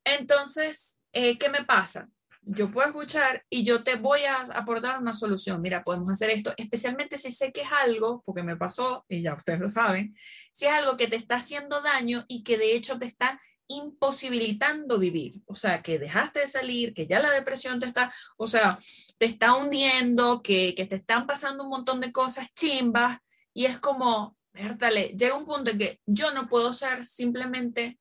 Entonces, 0.03 1.01
eh, 1.13 1.37
¿qué 1.37 1.49
me 1.49 1.63
pasa? 1.63 2.09
Yo 2.43 2.71
puedo 2.71 2.87
escuchar 2.87 3.45
y 3.49 3.63
yo 3.63 3.83
te 3.83 3.95
voy 3.95 4.21
a 4.23 4.41
aportar 4.55 4.99
una 4.99 5.13
solución. 5.13 5.61
Mira, 5.61 5.83
podemos 5.83 6.09
hacer 6.09 6.31
esto, 6.31 6.53
especialmente 6.57 7.17
si 7.17 7.29
sé 7.29 7.51
que 7.51 7.61
es 7.61 7.69
algo, 7.71 8.23
porque 8.25 8.41
me 8.41 8.57
pasó, 8.57 9.05
y 9.07 9.21
ya 9.21 9.35
ustedes 9.35 9.59
lo 9.59 9.69
saben, 9.69 10.15
si 10.51 10.65
es 10.65 10.71
algo 10.71 10.97
que 10.97 11.07
te 11.07 11.17
está 11.17 11.35
haciendo 11.35 11.81
daño 11.81 12.25
y 12.27 12.43
que 12.43 12.57
de 12.57 12.73
hecho 12.73 12.97
te 12.97 13.05
está 13.05 13.39
imposibilitando 13.77 14.99
vivir. 14.99 15.41
O 15.45 15.55
sea, 15.55 15.81
que 15.81 15.99
dejaste 15.99 16.41
de 16.41 16.47
salir, 16.47 16.93
que 16.93 17.07
ya 17.07 17.19
la 17.19 17.31
depresión 17.31 17.79
te 17.79 17.85
está, 17.85 18.13
o 18.37 18.47
sea, 18.47 18.77
te 19.17 19.25
está 19.25 19.55
hundiendo, 19.55 20.41
que, 20.41 20.73
te 20.73 20.95
están 20.95 21.27
pasando 21.27 21.63
un 21.63 21.69
montón 21.69 22.01
de 22.01 22.11
cosas 22.11 22.53
chimbas 22.53 23.19
y 23.53 23.65
es 23.65 23.79
como, 23.79 24.37
Bertale, 24.53 25.09
llega 25.17 25.35
un 25.35 25.45
punto 25.45 25.71
en 25.71 25.77
que 25.77 25.99
yo 26.05 26.31
no 26.33 26.49
puedo 26.49 26.73
ser 26.73 27.05
simplemente 27.05 27.99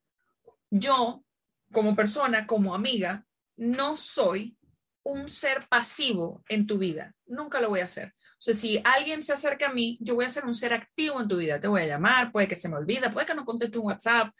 yo 0.70 1.24
como 1.72 1.94
persona, 1.94 2.46
como 2.46 2.74
amiga, 2.74 3.24
no 3.56 3.96
soy 3.96 4.56
un 5.02 5.28
ser 5.28 5.68
pasivo 5.68 6.44
en 6.48 6.66
tu 6.66 6.78
vida. 6.78 7.14
Nunca 7.26 7.60
lo 7.60 7.68
voy 7.68 7.80
a 7.80 7.84
hacer. 7.86 8.08
O 8.08 8.42
sea, 8.42 8.54
si 8.54 8.80
alguien 8.84 9.22
se 9.22 9.32
acerca 9.32 9.68
a 9.68 9.72
mí, 9.72 9.98
yo 10.00 10.14
voy 10.14 10.24
a 10.24 10.30
ser 10.30 10.44
un 10.44 10.54
ser 10.54 10.72
activo 10.72 11.20
en 11.20 11.28
tu 11.28 11.36
vida. 11.36 11.60
Te 11.60 11.68
voy 11.68 11.82
a 11.82 11.86
llamar, 11.86 12.32
puede 12.32 12.48
que 12.48 12.56
se 12.56 12.68
me 12.68 12.76
olvide, 12.76 13.10
puede 13.10 13.26
que 13.26 13.34
no 13.34 13.44
conteste 13.44 13.78
un 13.78 13.86
WhatsApp, 13.86 14.34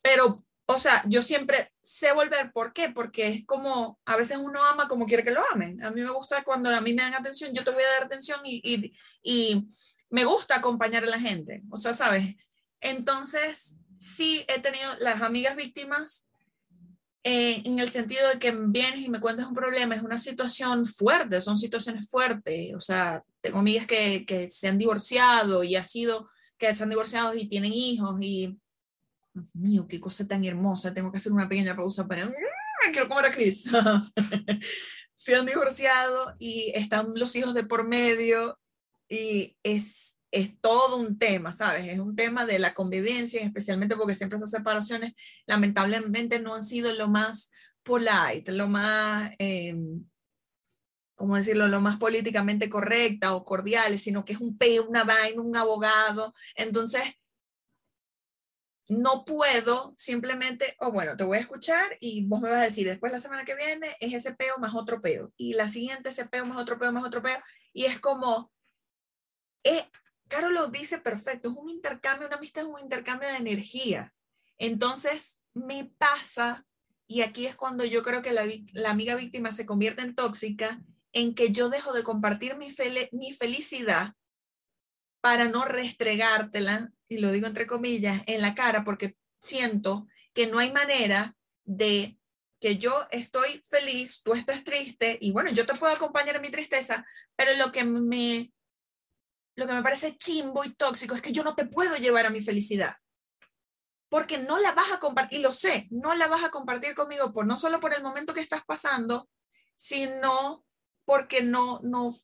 pero 0.00 0.44
o 0.72 0.78
sea, 0.78 1.02
yo 1.06 1.22
siempre 1.22 1.72
sé 1.82 2.12
volver, 2.12 2.52
¿por 2.52 2.72
qué? 2.72 2.90
Porque 2.90 3.28
es 3.28 3.44
como, 3.44 3.98
a 4.04 4.16
veces 4.16 4.38
uno 4.38 4.62
ama 4.64 4.88
como 4.88 5.06
quiere 5.06 5.24
que 5.24 5.30
lo 5.30 5.42
amen. 5.52 5.82
A 5.84 5.90
mí 5.90 6.02
me 6.02 6.10
gusta 6.10 6.42
cuando 6.44 6.70
a 6.70 6.80
mí 6.80 6.94
me 6.94 7.02
dan 7.02 7.14
atención, 7.14 7.52
yo 7.52 7.64
te 7.64 7.70
voy 7.70 7.82
a 7.82 7.92
dar 7.92 8.04
atención 8.04 8.40
y, 8.44 8.92
y, 9.22 9.66
me 10.10 10.26
gusta 10.26 10.56
acompañar 10.56 11.04
a 11.04 11.06
la 11.06 11.18
gente, 11.18 11.62
o 11.70 11.78
sea, 11.78 11.94
¿sabes? 11.94 12.36
Entonces, 12.80 13.78
sí 13.96 14.44
he 14.46 14.60
tenido 14.60 14.94
las 14.98 15.22
amigas 15.22 15.56
víctimas 15.56 16.28
eh, 17.24 17.62
en 17.64 17.78
el 17.78 17.88
sentido 17.88 18.28
de 18.28 18.38
que 18.38 18.50
vienes 18.50 19.00
y 19.00 19.08
me 19.08 19.20
cuentas 19.20 19.46
un 19.46 19.54
problema, 19.54 19.94
es 19.94 20.02
una 20.02 20.18
situación 20.18 20.84
fuerte, 20.84 21.40
son 21.40 21.56
situaciones 21.56 22.10
fuertes, 22.10 22.74
o 22.74 22.80
sea, 22.82 23.22
tengo 23.40 23.60
amigas 23.60 23.86
que, 23.86 24.26
que 24.26 24.50
se 24.50 24.68
han 24.68 24.76
divorciado 24.76 25.64
y 25.64 25.76
ha 25.76 25.84
sido 25.84 26.28
que 26.58 26.74
se 26.74 26.82
han 26.82 26.90
divorciado 26.90 27.34
y 27.34 27.48
tienen 27.48 27.72
hijos 27.72 28.16
y 28.20 28.58
Dios 29.34 29.54
mío, 29.54 29.86
qué 29.88 30.00
cosa 30.00 30.26
tan 30.26 30.44
hermosa. 30.44 30.92
Tengo 30.92 31.10
que 31.10 31.16
hacer 31.18 31.32
una 31.32 31.48
pequeña 31.48 31.76
pausa 31.76 32.06
para. 32.06 32.30
Quiero 32.92 33.08
comer 33.08 33.26
a 33.26 33.32
Cris. 33.32 33.64
Se 35.16 35.36
han 35.36 35.46
divorciado 35.46 36.34
y 36.38 36.72
están 36.74 37.14
los 37.14 37.34
hijos 37.36 37.54
de 37.54 37.64
por 37.64 37.86
medio 37.86 38.58
y 39.08 39.56
es, 39.62 40.18
es 40.32 40.60
todo 40.60 40.96
un 40.96 41.18
tema, 41.18 41.52
¿sabes? 41.52 41.86
Es 41.86 42.00
un 42.00 42.16
tema 42.16 42.44
de 42.44 42.58
la 42.58 42.74
convivencia, 42.74 43.40
especialmente 43.42 43.96
porque 43.96 44.14
siempre 44.16 44.36
esas 44.36 44.50
separaciones 44.50 45.12
lamentablemente 45.46 46.40
no 46.40 46.54
han 46.54 46.64
sido 46.64 46.92
lo 46.94 47.08
más 47.08 47.52
polite, 47.84 48.50
lo 48.52 48.66
más, 48.66 49.30
eh, 49.38 49.76
¿cómo 51.14 51.36
decirlo?, 51.36 51.68
lo 51.68 51.80
más 51.80 51.98
políticamente 51.98 52.68
correcta 52.68 53.34
o 53.34 53.44
cordial, 53.44 53.98
sino 53.98 54.24
que 54.24 54.32
es 54.32 54.40
un 54.40 54.58
peo, 54.58 54.88
una 54.88 55.04
vaina, 55.04 55.40
un 55.40 55.56
abogado. 55.56 56.34
Entonces, 56.56 57.02
no 58.88 59.24
puedo 59.24 59.94
simplemente, 59.96 60.76
o 60.80 60.92
bueno, 60.92 61.16
te 61.16 61.24
voy 61.24 61.38
a 61.38 61.40
escuchar 61.40 61.96
y 62.00 62.26
vos 62.26 62.40
me 62.40 62.50
vas 62.50 62.60
a 62.60 62.64
decir, 62.64 62.86
después 62.86 63.12
la 63.12 63.20
semana 63.20 63.44
que 63.44 63.54
viene 63.54 63.96
es 64.00 64.12
ese 64.12 64.34
peo 64.34 64.58
más 64.58 64.74
otro 64.74 65.00
peo, 65.00 65.32
y 65.36 65.54
la 65.54 65.68
siguiente 65.68 66.10
ese 66.10 66.26
peo 66.26 66.46
más 66.46 66.60
otro 66.60 66.78
peo 66.78 66.92
más 66.92 67.04
otro 67.04 67.22
peo, 67.22 67.38
y 67.72 67.84
es 67.84 68.00
como, 68.00 68.52
eh, 69.64 69.86
Caro 70.28 70.48
lo 70.48 70.68
dice 70.68 70.98
perfecto, 70.98 71.50
es 71.50 71.56
un 71.56 71.68
intercambio, 71.68 72.26
una 72.26 72.36
amistad 72.36 72.64
es 72.64 72.70
un 72.70 72.80
intercambio 72.80 73.28
de 73.28 73.36
energía. 73.36 74.14
Entonces, 74.56 75.42
me 75.52 75.92
pasa, 75.98 76.64
y 77.06 77.20
aquí 77.20 77.44
es 77.44 77.54
cuando 77.54 77.84
yo 77.84 78.02
creo 78.02 78.22
que 78.22 78.32
la, 78.32 78.46
la 78.72 78.90
amiga 78.90 79.14
víctima 79.14 79.52
se 79.52 79.66
convierte 79.66 80.00
en 80.00 80.14
tóxica, 80.14 80.82
en 81.12 81.34
que 81.34 81.52
yo 81.52 81.68
dejo 81.68 81.92
de 81.92 82.02
compartir 82.02 82.56
mi, 82.56 82.68
mi 83.12 83.32
felicidad 83.32 84.14
para 85.22 85.48
no 85.48 85.64
restregártela, 85.64 86.92
y 87.08 87.18
lo 87.18 87.30
digo 87.30 87.46
entre 87.46 87.66
comillas, 87.66 88.22
en 88.26 88.42
la 88.42 88.56
cara, 88.56 88.82
porque 88.82 89.16
siento 89.40 90.08
que 90.34 90.48
no 90.48 90.58
hay 90.58 90.72
manera 90.72 91.36
de 91.64 92.18
que 92.60 92.76
yo 92.76 92.92
estoy 93.12 93.62
feliz, 93.68 94.22
tú 94.24 94.34
estás 94.34 94.64
triste, 94.64 95.18
y 95.20 95.30
bueno, 95.30 95.50
yo 95.50 95.64
te 95.64 95.74
puedo 95.74 95.94
acompañar 95.94 96.36
en 96.36 96.42
mi 96.42 96.50
tristeza, 96.50 97.06
pero 97.36 97.54
lo 97.56 97.70
que 97.70 97.84
me, 97.84 98.52
lo 99.54 99.68
que 99.68 99.72
me 99.72 99.82
parece 99.82 100.16
chimbo 100.18 100.64
y 100.64 100.74
tóxico 100.74 101.14
es 101.14 101.22
que 101.22 101.32
yo 101.32 101.44
no 101.44 101.54
te 101.54 101.66
puedo 101.66 101.96
llevar 101.96 102.26
a 102.26 102.30
mi 102.30 102.40
felicidad. 102.40 102.96
Porque 104.08 104.38
no 104.38 104.58
la 104.58 104.72
vas 104.72 104.90
a 104.90 104.98
compartir, 104.98 105.38
y 105.38 105.42
lo 105.42 105.52
sé, 105.52 105.86
no 105.92 106.16
la 106.16 106.26
vas 106.26 106.42
a 106.42 106.50
compartir 106.50 106.96
conmigo 106.96 107.32
por 107.32 107.46
no 107.46 107.56
solo 107.56 107.78
por 107.78 107.94
el 107.94 108.02
momento 108.02 108.34
que 108.34 108.40
estás 108.40 108.64
pasando, 108.64 109.30
sino 109.76 110.64
porque 111.04 111.42
no, 111.42 111.78
no, 111.84 112.16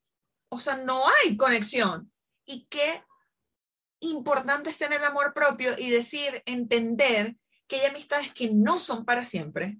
o 0.49 0.59
sea, 0.59 0.79
no 0.79 1.05
hay 1.07 1.37
conexión 1.37 2.13
y 2.49 2.67
qué 2.71 3.05
importante 4.01 4.71
es 4.71 4.79
tener 4.79 5.05
amor 5.05 5.35
propio 5.35 5.79
y 5.79 5.91
decir, 5.91 6.43
entender 6.47 7.37
que 7.67 7.77
hay 7.77 7.87
amistades 7.87 8.33
que 8.33 8.51
no 8.51 8.81
son 8.81 9.05
para 9.05 9.25
siempre, 9.25 9.79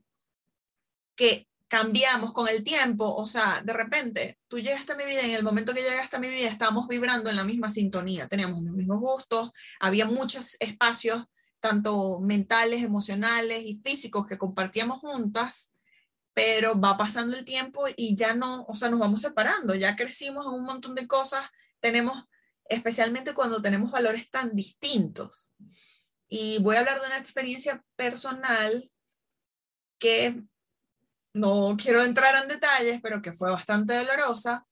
que 1.17 1.49
cambiamos 1.67 2.33
con 2.33 2.47
el 2.49 2.63
tiempo, 2.63 3.15
o 3.15 3.27
sea, 3.27 3.63
de 3.65 3.73
repente 3.73 4.39
tú 4.49 4.59
llegaste 4.59 4.93
a 4.93 4.97
mi 4.97 5.07
vida, 5.07 5.23
en 5.23 5.33
el 5.33 5.43
momento 5.43 5.73
que 5.73 5.83
llegaste 5.83 6.17
a 6.17 6.21
mi 6.21 6.29
vida 6.29 6.49
estábamos 6.49 6.89
vibrando 6.89 7.31
en 7.31 7.37
la 7.37 7.45
misma 7.45 7.69
sintonía, 7.69 8.29
teníamos 8.29 8.63
los 8.63 8.75
mismos 8.75 9.01
gustos, 9.01 9.51
había 9.81 10.07
muchos 10.07 10.57
espacios, 10.61 11.25
tanto 11.61 12.21
mentales, 12.21 12.83
emocionales 12.83 13.65
y 13.65 13.81
físicos 13.83 14.27
que 14.27 14.39
compartíamos 14.39 15.01
juntas, 15.01 15.75
pero 16.35 16.79
va 16.79 16.97
pasando 16.97 17.37
el 17.37 17.45
tiempo 17.45 17.87
y 17.97 18.15
ya 18.15 18.35
no, 18.35 18.65
o 18.69 18.75
sea, 18.75 18.91
nos 18.91 19.01
vamos 19.01 19.23
separando, 19.23 19.75
ya 19.75 19.97
crecimos 19.97 20.47
en 20.47 20.53
un 20.53 20.65
montón 20.65 20.95
de 20.95 21.07
cosas, 21.07 21.49
tenemos 21.81 22.25
especialmente 22.69 23.35
cuando 23.35 23.63
tenemos 23.63 23.91
valores 23.91 24.31
tan 24.31 24.55
distintos. 24.55 25.55
Y 26.29 26.59
voy 26.59 26.77
a 26.77 26.81
hablar 26.81 27.01
de 27.01 27.07
una 27.07 27.19
experiencia 27.19 27.85
personal 27.97 28.91
que 29.99 30.43
no 31.35 31.77
quiero 31.81 32.03
entrar 32.03 32.43
en 32.43 32.49
detalles, 32.49 33.01
pero 33.03 33.23
que 33.23 33.33
fue 33.33 33.51
bastante 33.51 33.95
dolorosa, 33.95 34.67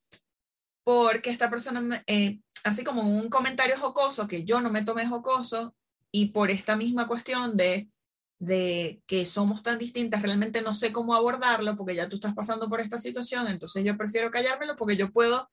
porque 0.84 1.30
esta 1.30 1.50
persona, 1.50 2.02
eh, 2.06 2.40
así 2.64 2.84
como 2.84 3.02
un 3.02 3.28
comentario 3.28 3.76
jocoso, 3.78 4.26
que 4.26 4.44
yo 4.44 4.60
no 4.60 4.70
me 4.70 4.84
tomé 4.84 5.06
jocoso, 5.06 5.74
y 6.12 6.26
por 6.26 6.50
esta 6.50 6.76
misma 6.76 7.08
cuestión 7.08 7.56
de, 7.56 7.90
de 8.38 9.02
que 9.06 9.26
somos 9.26 9.62
tan 9.62 9.78
distintas, 9.78 10.22
realmente 10.22 10.62
no 10.62 10.72
sé 10.72 10.92
cómo 10.92 11.14
abordarlo, 11.14 11.76
porque 11.76 11.94
ya 11.94 12.08
tú 12.08 12.16
estás 12.16 12.34
pasando 12.34 12.68
por 12.68 12.80
esta 12.80 12.98
situación, 12.98 13.48
entonces 13.48 13.84
yo 13.84 13.96
prefiero 13.96 14.30
callármelo 14.30 14.76
porque 14.76 14.96
yo 14.96 15.12
puedo 15.12 15.50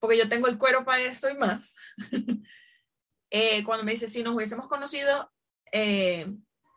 porque 0.00 0.18
yo 0.18 0.28
tengo 0.28 0.48
el 0.48 0.58
cuero 0.58 0.84
para 0.84 1.02
eso 1.02 1.30
y 1.30 1.38
más. 1.38 1.76
Eh, 3.32 3.62
cuando 3.62 3.84
me 3.84 3.92
dice, 3.92 4.08
si 4.08 4.24
nos 4.24 4.34
hubiésemos 4.34 4.66
conocido, 4.66 5.32
eh, 5.70 6.26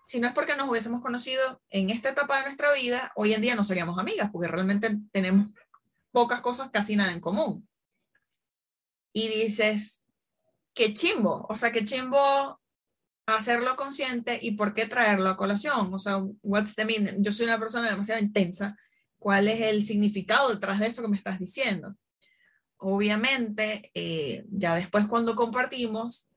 si 0.05 0.19
no 0.19 0.27
es 0.27 0.33
porque 0.35 0.55
nos 0.55 0.69
hubiésemos 0.69 1.01
conocido 1.01 1.63
en 1.71 1.89
esta 1.89 2.09
etapa 2.09 2.37
de 2.37 2.43
nuestra 2.43 2.71
vida, 2.73 3.11
hoy 3.15 3.33
en 3.33 3.41
día 3.41 3.55
no 3.55 3.63
seríamos 3.63 3.97
amigas, 3.97 4.29
porque 4.31 4.49
realmente 4.49 4.99
tenemos 5.11 5.47
pocas 6.11 6.41
cosas, 6.41 6.69
casi 6.71 6.95
nada 6.95 7.11
en 7.11 7.21
común. 7.21 7.67
Y 9.13 9.29
dices, 9.29 10.07
qué 10.75 10.93
chimbo, 10.93 11.47
o 11.49 11.57
sea, 11.57 11.71
qué 11.71 11.83
chimbo 11.83 12.61
hacerlo 13.25 13.75
consciente 13.75 14.37
y 14.41 14.51
por 14.51 14.73
qué 14.73 14.85
traerlo 14.85 15.29
a 15.29 15.37
colación. 15.37 15.93
O 15.93 15.99
sea, 15.99 16.19
what's 16.43 16.75
the 16.75 16.85
meaning? 16.85 17.23
Yo 17.23 17.31
soy 17.31 17.45
una 17.45 17.59
persona 17.59 17.89
demasiado 17.89 18.21
intensa. 18.21 18.77
¿Cuál 19.17 19.47
es 19.47 19.61
el 19.61 19.85
significado 19.85 20.49
detrás 20.49 20.79
de 20.79 20.87
eso 20.87 21.01
que 21.01 21.07
me 21.07 21.17
estás 21.17 21.39
diciendo? 21.39 21.95
Obviamente, 22.83 23.91
eh, 23.93 24.45
ya 24.49 24.75
después 24.75 25.07
cuando 25.07 25.35
compartimos, 25.35 26.29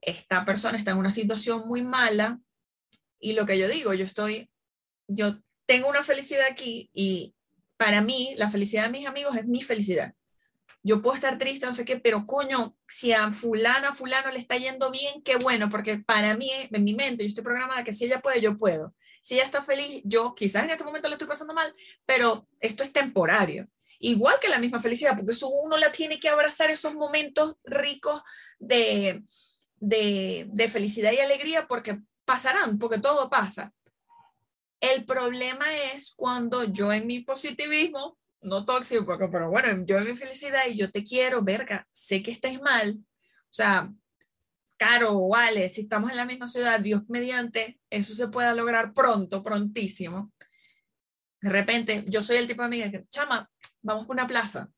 esta 0.00 0.46
persona 0.46 0.78
está 0.78 0.92
en 0.92 0.98
una 0.98 1.10
situación 1.10 1.68
muy 1.68 1.82
mala 1.82 2.40
y 3.18 3.34
lo 3.34 3.44
que 3.44 3.58
yo 3.58 3.68
digo, 3.68 3.92
yo 3.92 4.06
estoy, 4.06 4.50
yo 5.06 5.38
tengo 5.66 5.88
una 5.88 6.02
felicidad 6.02 6.46
aquí 6.50 6.90
y 6.94 7.34
para 7.76 8.00
mí 8.00 8.32
la 8.36 8.48
felicidad 8.48 8.84
de 8.84 8.98
mis 8.98 9.06
amigos 9.06 9.36
es 9.36 9.46
mi 9.46 9.60
felicidad. 9.60 10.14
Yo 10.82 11.02
puedo 11.02 11.14
estar 11.14 11.36
triste, 11.36 11.66
no 11.66 11.74
sé 11.74 11.84
qué, 11.84 12.00
pero 12.00 12.24
coño, 12.26 12.74
si 12.88 13.12
a 13.12 13.30
fulano, 13.34 13.94
fulano 13.94 14.30
le 14.32 14.38
está 14.38 14.56
yendo 14.56 14.90
bien, 14.90 15.22
qué 15.22 15.36
bueno, 15.36 15.68
porque 15.68 15.98
para 15.98 16.34
mí, 16.34 16.50
en 16.70 16.84
mi 16.84 16.94
mente, 16.94 17.24
yo 17.24 17.28
estoy 17.28 17.44
programada 17.44 17.84
que 17.84 17.92
si 17.92 18.06
ella 18.06 18.20
puede, 18.20 18.40
yo 18.40 18.56
puedo. 18.56 18.94
Si 19.20 19.34
ella 19.34 19.44
está 19.44 19.60
feliz, 19.60 20.00
yo 20.04 20.34
quizás 20.34 20.64
en 20.64 20.70
este 20.70 20.84
momento 20.84 21.08
lo 21.08 21.16
estoy 21.16 21.28
pasando 21.28 21.52
mal, 21.52 21.74
pero 22.06 22.48
esto 22.60 22.82
es 22.82 22.90
temporario 22.94 23.68
igual 24.00 24.36
que 24.40 24.48
la 24.48 24.58
misma 24.58 24.80
felicidad, 24.80 25.14
porque 25.16 25.32
eso 25.32 25.48
uno 25.48 25.76
la 25.76 25.92
tiene 25.92 26.18
que 26.18 26.28
abrazar 26.28 26.70
esos 26.70 26.94
momentos 26.94 27.56
ricos 27.64 28.22
de, 28.58 29.22
de, 29.78 30.68
felicidad 30.68 31.12
y 31.12 31.18
alegría 31.18 31.66
porque 31.68 32.00
pasarán, 32.24 32.78
porque 32.78 32.98
todo 32.98 33.30
pasa. 33.30 33.72
El 34.80 35.04
problema 35.04 35.66
es 35.94 36.14
cuando 36.16 36.64
yo 36.64 36.92
en 36.92 37.06
mi 37.06 37.20
positivismo, 37.20 38.18
no 38.40 38.64
tóxico, 38.64 39.06
pero 39.30 39.50
bueno, 39.50 39.84
yo 39.84 39.98
en 39.98 40.04
mi 40.06 40.16
felicidad 40.16 40.62
y 40.66 40.76
yo 40.76 40.90
te 40.90 41.04
quiero, 41.04 41.42
verga, 41.42 41.86
sé 41.92 42.22
que 42.22 42.30
estés 42.30 42.60
mal, 42.62 42.98
o 42.98 43.52
sea, 43.52 43.92
Caro 44.80 45.14
o 45.14 45.36
si 45.68 45.82
estamos 45.82 46.10
en 46.10 46.16
la 46.16 46.24
misma 46.24 46.46
ciudad, 46.46 46.80
Dios 46.80 47.02
mediante, 47.08 47.78
eso 47.90 48.14
se 48.14 48.28
pueda 48.28 48.54
lograr 48.54 48.94
pronto, 48.94 49.42
prontísimo. 49.42 50.32
De 51.42 51.50
repente, 51.50 52.06
yo 52.08 52.22
soy 52.22 52.38
el 52.38 52.48
tipo 52.48 52.62
de 52.62 52.66
amiga 52.66 52.90
que, 52.90 53.04
chama, 53.10 53.50
vamos 53.82 54.06
por 54.06 54.14
una 54.14 54.26
plaza, 54.26 54.70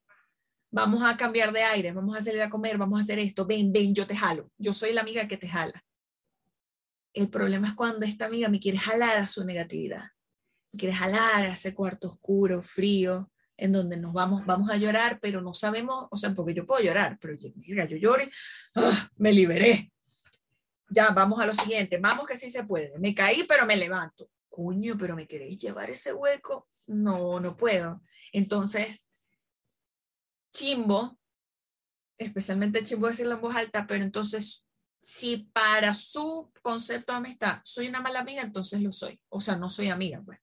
vamos 0.71 1.03
a 1.03 1.17
cambiar 1.17 1.53
de 1.53 1.63
aire, 1.63 1.93
vamos 1.93 2.17
a 2.17 2.21
salir 2.21 2.43
a 2.43 2.51
comer, 2.51 2.79
vamos 2.79 2.99
a 2.99 3.03
hacer 3.03 3.19
esto, 3.19 3.47
ven, 3.47 3.73
ven, 3.73 3.95
yo 3.95 4.07
te 4.07 4.17
jalo, 4.17 4.51
yo 4.59 4.73
soy 4.73 4.93
la 4.93 5.03
amiga 5.03 5.29
que 5.29 5.37
te 5.37 5.49
jala. 5.49 5.85
El 7.13 7.29
problema 7.29 7.69
es 7.69 7.75
cuando 7.75 8.07
esta 8.07 8.25
amiga 8.25 8.49
me 8.49 8.59
quiere 8.59 8.79
jalar 8.79 9.19
a 9.19 9.27
su 9.27 9.45
negatividad, 9.45 10.05
quiere 10.77 10.95
jalar 10.95 11.45
a 11.45 11.53
ese 11.53 11.75
cuarto 11.75 12.09
oscuro, 12.09 12.63
frío, 12.63 13.31
en 13.59 13.73
donde 13.73 13.97
nos 13.97 14.13
vamos, 14.13 14.47
vamos 14.47 14.71
a 14.71 14.77
llorar, 14.77 15.19
pero 15.21 15.43
no 15.43 15.53
sabemos, 15.53 16.07
o 16.11 16.17
sea, 16.17 16.35
porque 16.35 16.55
yo 16.55 16.67
puedo 16.67 16.83
llorar, 16.83 17.19
pero 17.21 17.37
mira, 17.55 17.85
yo 17.85 17.97
lloré, 17.97 18.31
¡ah! 18.75 19.09
me 19.17 19.33
liberé. 19.33 19.93
Ya, 20.89 21.11
vamos 21.11 21.41
a 21.41 21.47
lo 21.47 21.55
siguiente, 21.55 21.99
vamos 21.99 22.27
que 22.27 22.37
sí 22.37 22.51
se 22.51 22.65
puede. 22.65 22.99
Me 22.99 23.15
caí, 23.15 23.45
pero 23.45 23.65
me 23.65 23.77
levanto. 23.77 24.27
Coño, 24.53 24.99
pero 24.99 25.17
me 25.17 25.27
queréis 25.27 25.59
llevar 25.59 25.89
ese 25.89 26.13
hueco. 26.13 26.69
No, 26.87 27.41
no 27.41 27.57
puedo. 27.57 28.03
Entonces, 28.33 29.11
chimbo, 30.53 31.19
especialmente 32.19 32.85
chimbo 32.85 33.07
decirlo 33.07 33.37
en 33.37 33.41
voz 33.41 33.57
alta, 33.57 33.87
pero 33.87 34.05
entonces, 34.05 34.67
si 35.01 35.49
para 35.55 35.95
su 35.95 36.53
concepto 36.61 37.15
de 37.15 37.19
amistad 37.19 37.63
soy 37.65 37.89
una 37.89 38.03
mala 38.03 38.21
amiga, 38.21 38.43
entonces 38.43 38.83
lo 38.83 38.93
soy. 38.93 39.19
O 39.31 39.41
sea, 39.41 39.57
no 39.57 39.71
soy 39.71 39.89
amiga, 39.89 40.21
pues. 40.23 40.39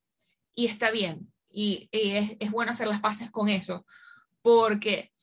Y 0.56 0.66
está 0.66 0.90
bien. 0.90 1.32
Y, 1.52 1.88
es 1.92 2.50
bueno 2.50 2.72
hacer 2.72 2.88
las 2.88 3.02
paces 3.02 3.30
con 3.30 3.48
eso, 3.48 3.86
porque 4.42 5.14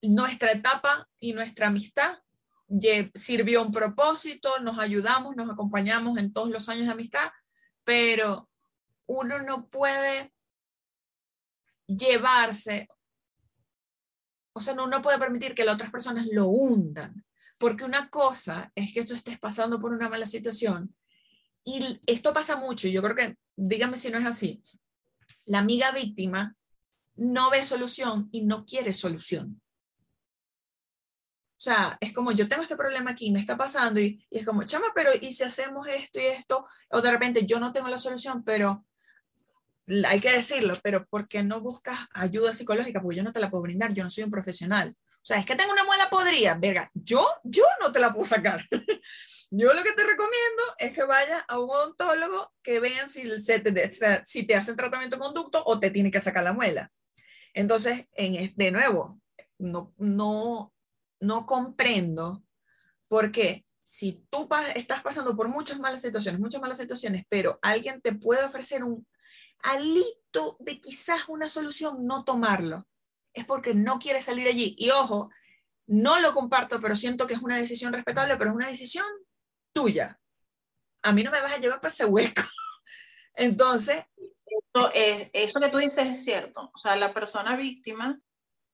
nuestra 0.00 0.52
etapa 0.52 1.10
y 1.18 1.34
nuestra 1.34 1.66
amistad 1.66 2.18
sirvió 3.14 3.62
un 3.62 3.72
propósito, 3.72 4.60
nos 4.60 4.78
ayudamos, 4.78 5.36
nos 5.36 5.50
acompañamos 5.50 6.18
en 6.18 6.32
todos 6.32 6.50
los 6.50 6.68
años 6.68 6.86
de 6.86 6.92
amistad, 6.92 7.30
pero 7.84 8.48
uno 9.06 9.42
no 9.42 9.68
puede 9.68 10.32
llevarse, 11.86 12.88
o 14.54 14.60
sea, 14.60 14.74
no, 14.74 14.86
no 14.86 15.02
puede 15.02 15.18
permitir 15.18 15.54
que 15.54 15.64
las 15.64 15.74
otras 15.74 15.90
personas 15.90 16.26
lo 16.32 16.48
hundan, 16.48 17.24
porque 17.58 17.84
una 17.84 18.08
cosa 18.08 18.72
es 18.74 18.92
que 18.94 19.04
tú 19.04 19.14
estés 19.14 19.38
pasando 19.38 19.78
por 19.78 19.92
una 19.92 20.08
mala 20.08 20.26
situación 20.26 20.94
y 21.64 22.00
esto 22.06 22.32
pasa 22.32 22.56
mucho, 22.56 22.88
yo 22.88 23.02
creo 23.02 23.14
que, 23.14 23.36
dígame 23.56 23.96
si 23.96 24.10
no 24.10 24.18
es 24.18 24.26
así, 24.26 24.62
la 25.44 25.58
amiga 25.58 25.90
víctima 25.92 26.56
no 27.14 27.50
ve 27.50 27.62
solución 27.62 28.28
y 28.32 28.44
no 28.44 28.64
quiere 28.64 28.92
solución. 28.92 29.60
O 31.62 31.64
sea, 31.64 31.96
es 32.00 32.12
como 32.12 32.32
yo 32.32 32.48
tengo 32.48 32.64
este 32.64 32.74
problema 32.74 33.12
aquí, 33.12 33.30
me 33.30 33.38
está 33.38 33.56
pasando 33.56 34.00
y, 34.00 34.26
es 34.32 34.44
como, 34.44 34.64
chama, 34.64 34.86
pero 34.96 35.12
¿y 35.14 35.32
si 35.32 35.44
hacemos 35.44 35.86
esto 35.86 36.18
y 36.18 36.24
esto? 36.24 36.66
O 36.90 37.00
de 37.00 37.08
repente 37.08 37.46
yo 37.46 37.60
no 37.60 37.72
tengo 37.72 37.86
la 37.86 37.98
solución, 37.98 38.42
pero 38.42 38.84
hay 40.08 40.18
que 40.18 40.32
decirlo, 40.32 40.74
pero 40.82 41.06
¿por 41.06 41.28
qué 41.28 41.44
no 41.44 41.60
buscas 41.60 42.00
ayuda 42.14 42.52
psicológica? 42.52 43.00
Porque 43.00 43.18
yo 43.18 43.22
no 43.22 43.32
te 43.32 43.38
la 43.38 43.48
puedo 43.48 43.62
brindar, 43.62 43.94
yo 43.94 44.02
no 44.02 44.10
soy 44.10 44.24
un 44.24 44.32
profesional. 44.32 44.96
O 44.98 45.24
sea, 45.24 45.38
es 45.38 45.46
que 45.46 45.54
tengo 45.54 45.70
una 45.70 45.84
muela 45.84 46.10
podrida, 46.10 46.56
verga, 46.56 46.90
yo, 46.94 47.24
yo 47.44 47.62
no 47.80 47.92
te 47.92 48.00
la 48.00 48.12
puedo 48.12 48.26
sacar. 48.26 48.66
yo 49.52 49.72
lo 49.72 49.84
que 49.84 49.92
te 49.92 50.02
recomiendo 50.02 50.62
es 50.78 50.92
que 50.92 51.04
vayas 51.04 51.44
a 51.46 51.60
un 51.60 51.70
odontólogo 51.70 52.52
que 52.60 52.80
vean 52.80 53.08
si, 53.08 53.22
te, 53.46 54.22
si 54.24 54.46
te 54.48 54.56
hacen 54.56 54.74
tratamiento 54.74 55.16
conducto 55.16 55.62
o 55.64 55.78
te 55.78 55.92
tiene 55.92 56.10
que 56.10 56.20
sacar 56.20 56.42
la 56.42 56.54
muela. 56.54 56.90
Entonces, 57.54 58.08
en, 58.16 58.52
de 58.56 58.70
nuevo, 58.72 59.20
no, 59.58 59.94
no, 59.96 60.72
no 61.22 61.46
comprendo 61.46 62.44
por 63.08 63.30
qué 63.30 63.64
si 63.82 64.24
tú 64.30 64.48
estás 64.74 65.02
pasando 65.02 65.36
por 65.36 65.48
muchas 65.48 65.78
malas 65.78 66.00
situaciones, 66.00 66.40
muchas 66.40 66.60
malas 66.60 66.78
situaciones, 66.78 67.24
pero 67.28 67.58
alguien 67.62 68.00
te 68.00 68.12
puede 68.12 68.44
ofrecer 68.44 68.84
un 68.84 69.06
alito 69.62 70.56
de 70.60 70.80
quizás 70.80 71.28
una 71.28 71.48
solución, 71.48 72.06
no 72.06 72.24
tomarlo. 72.24 72.86
Es 73.32 73.44
porque 73.44 73.74
no 73.74 73.98
quieres 73.98 74.26
salir 74.26 74.46
allí. 74.46 74.74
Y 74.78 74.90
ojo, 74.90 75.30
no 75.86 76.20
lo 76.20 76.32
comparto, 76.32 76.80
pero 76.80 76.96
siento 76.96 77.26
que 77.26 77.34
es 77.34 77.42
una 77.42 77.56
decisión 77.56 77.92
respetable, 77.92 78.36
pero 78.36 78.50
es 78.50 78.56
una 78.56 78.68
decisión 78.68 79.06
tuya. 79.72 80.20
A 81.02 81.12
mí 81.12 81.22
no 81.22 81.30
me 81.30 81.42
vas 81.42 81.52
a 81.52 81.58
llevar 81.58 81.80
para 81.80 81.92
ese 81.92 82.04
hueco. 82.04 82.42
Entonces... 83.34 84.04
Eso, 85.32 85.60
que 85.60 85.68
tú 85.68 85.78
dices 85.78 86.06
es 86.06 86.24
cierto. 86.24 86.70
O 86.74 86.78
sea, 86.78 86.96
la 86.96 87.14
persona 87.14 87.56
víctima, 87.56 88.20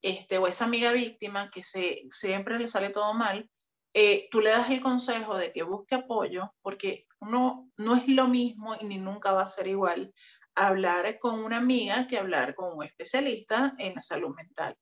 este, 0.03 0.39
o 0.39 0.47
esa 0.47 0.65
amiga 0.65 0.93
víctima 0.93 1.51
que 1.51 1.63
se, 1.63 2.07
siempre 2.11 2.59
le 2.59 2.69
sale 2.69 2.91
todo 2.91 3.15
mal, 3.15 3.51
eh, 3.95 4.29
tú 4.31 4.41
le 4.41 4.51
das 4.51 4.71
el 4.71 4.81
consejo 4.81 5.37
de 5.37 5.53
que 5.53 5.63
busque 5.63 5.95
apoyo, 5.95 6.55
porque 6.63 7.07
uno 7.21 7.71
no 7.77 7.97
es 7.97 8.07
lo 8.09 8.29
mismo 8.29 8.77
y 8.81 8.85
ni 8.85 8.99
nunca 8.99 9.33
va 9.33 9.43
a 9.43 9.49
ser 9.49 9.67
igual 9.67 10.13
hablar 10.55 11.19
con 11.19 11.41
una 11.41 11.59
amiga 11.59 12.07
que 12.07 12.19
hablar 12.19 12.55
con 12.55 12.77
un 12.77 12.85
especialista 12.85 13.75
en 13.79 13.95
la 13.95 14.03
salud 14.03 14.35
mental. 14.37 14.77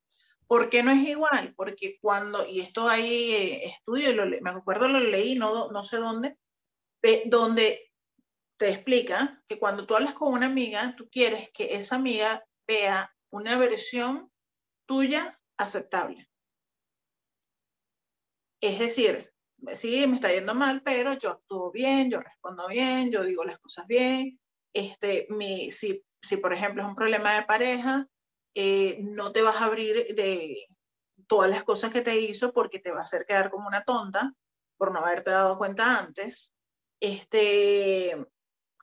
¿Por 0.47 0.71
qué 0.71 0.83
no 0.83 0.93
es 0.93 1.07
igual? 1.07 1.55
Porque 1.57 1.99
cuando, 2.01 2.47
y 2.47 2.61
esto 2.61 2.89
hay 2.89 3.33
eh, 3.33 3.67
estudios, 3.67 4.15
me 4.41 4.51
acuerdo 4.51 4.89
lo 4.89 5.01
leí, 5.01 5.35
no, 5.35 5.71
no 5.71 5.83
sé 5.83 5.97
dónde, 5.97 6.39
donde 7.27 7.93
te 8.57 8.71
explica 8.71 9.43
que 9.47 9.59
cuando 9.59 9.87
tú 9.87 9.97
hablas 9.97 10.15
con 10.15 10.33
una 10.33 10.47
amiga, 10.47 10.95
tú 10.97 11.09
quieres 11.11 11.51
que 11.51 11.75
esa 11.75 11.97
amiga 11.97 12.45
vea 12.67 13.15
una 13.31 13.57
versión 13.57 14.31
tuya 14.87 15.39
aceptable. 15.57 16.29
Es 18.61 18.79
decir, 18.79 19.33
sí, 19.75 20.07
me 20.07 20.15
está 20.15 20.33
yendo 20.33 20.55
mal, 20.55 20.83
pero 20.83 21.15
yo 21.15 21.31
actúo 21.31 21.71
bien, 21.71 22.11
yo 22.11 22.21
respondo 22.21 22.67
bien, 22.69 23.11
yo 23.11 23.23
digo 23.23 23.45
las 23.45 23.59
cosas 23.59 23.87
bien, 23.87 24.41
este, 24.73 25.27
mi, 25.31 25.71
si, 25.71 26.05
si, 26.23 26.37
por 26.39 26.53
ejemplo 26.53 26.83
es 26.83 26.89
un 26.89 26.95
problema 26.95 27.35
de 27.35 27.43
pareja, 27.43 28.07
eh, 28.55 28.99
no 29.03 29.33
te 29.33 29.43
vas 29.43 29.57
a 29.57 29.67
abrir 29.67 30.15
de 30.15 30.57
todas 31.27 31.51
las 31.51 31.65
cosas 31.65 31.93
que 31.93 32.03
te 32.03 32.19
hizo 32.21 32.53
porque 32.53 32.79
te 32.79 32.91
va 32.91 33.01
a 33.01 33.05
hacer 33.05 33.27
quedar 33.27 33.51
como 33.51 33.69
una 33.69 33.85
tonta 33.85 34.33
por 34.79 34.93
no 34.93 35.01
haberte 35.01 35.31
dado 35.31 35.59
cuenta 35.59 35.99
antes. 35.99 36.55
Este, 37.01 38.17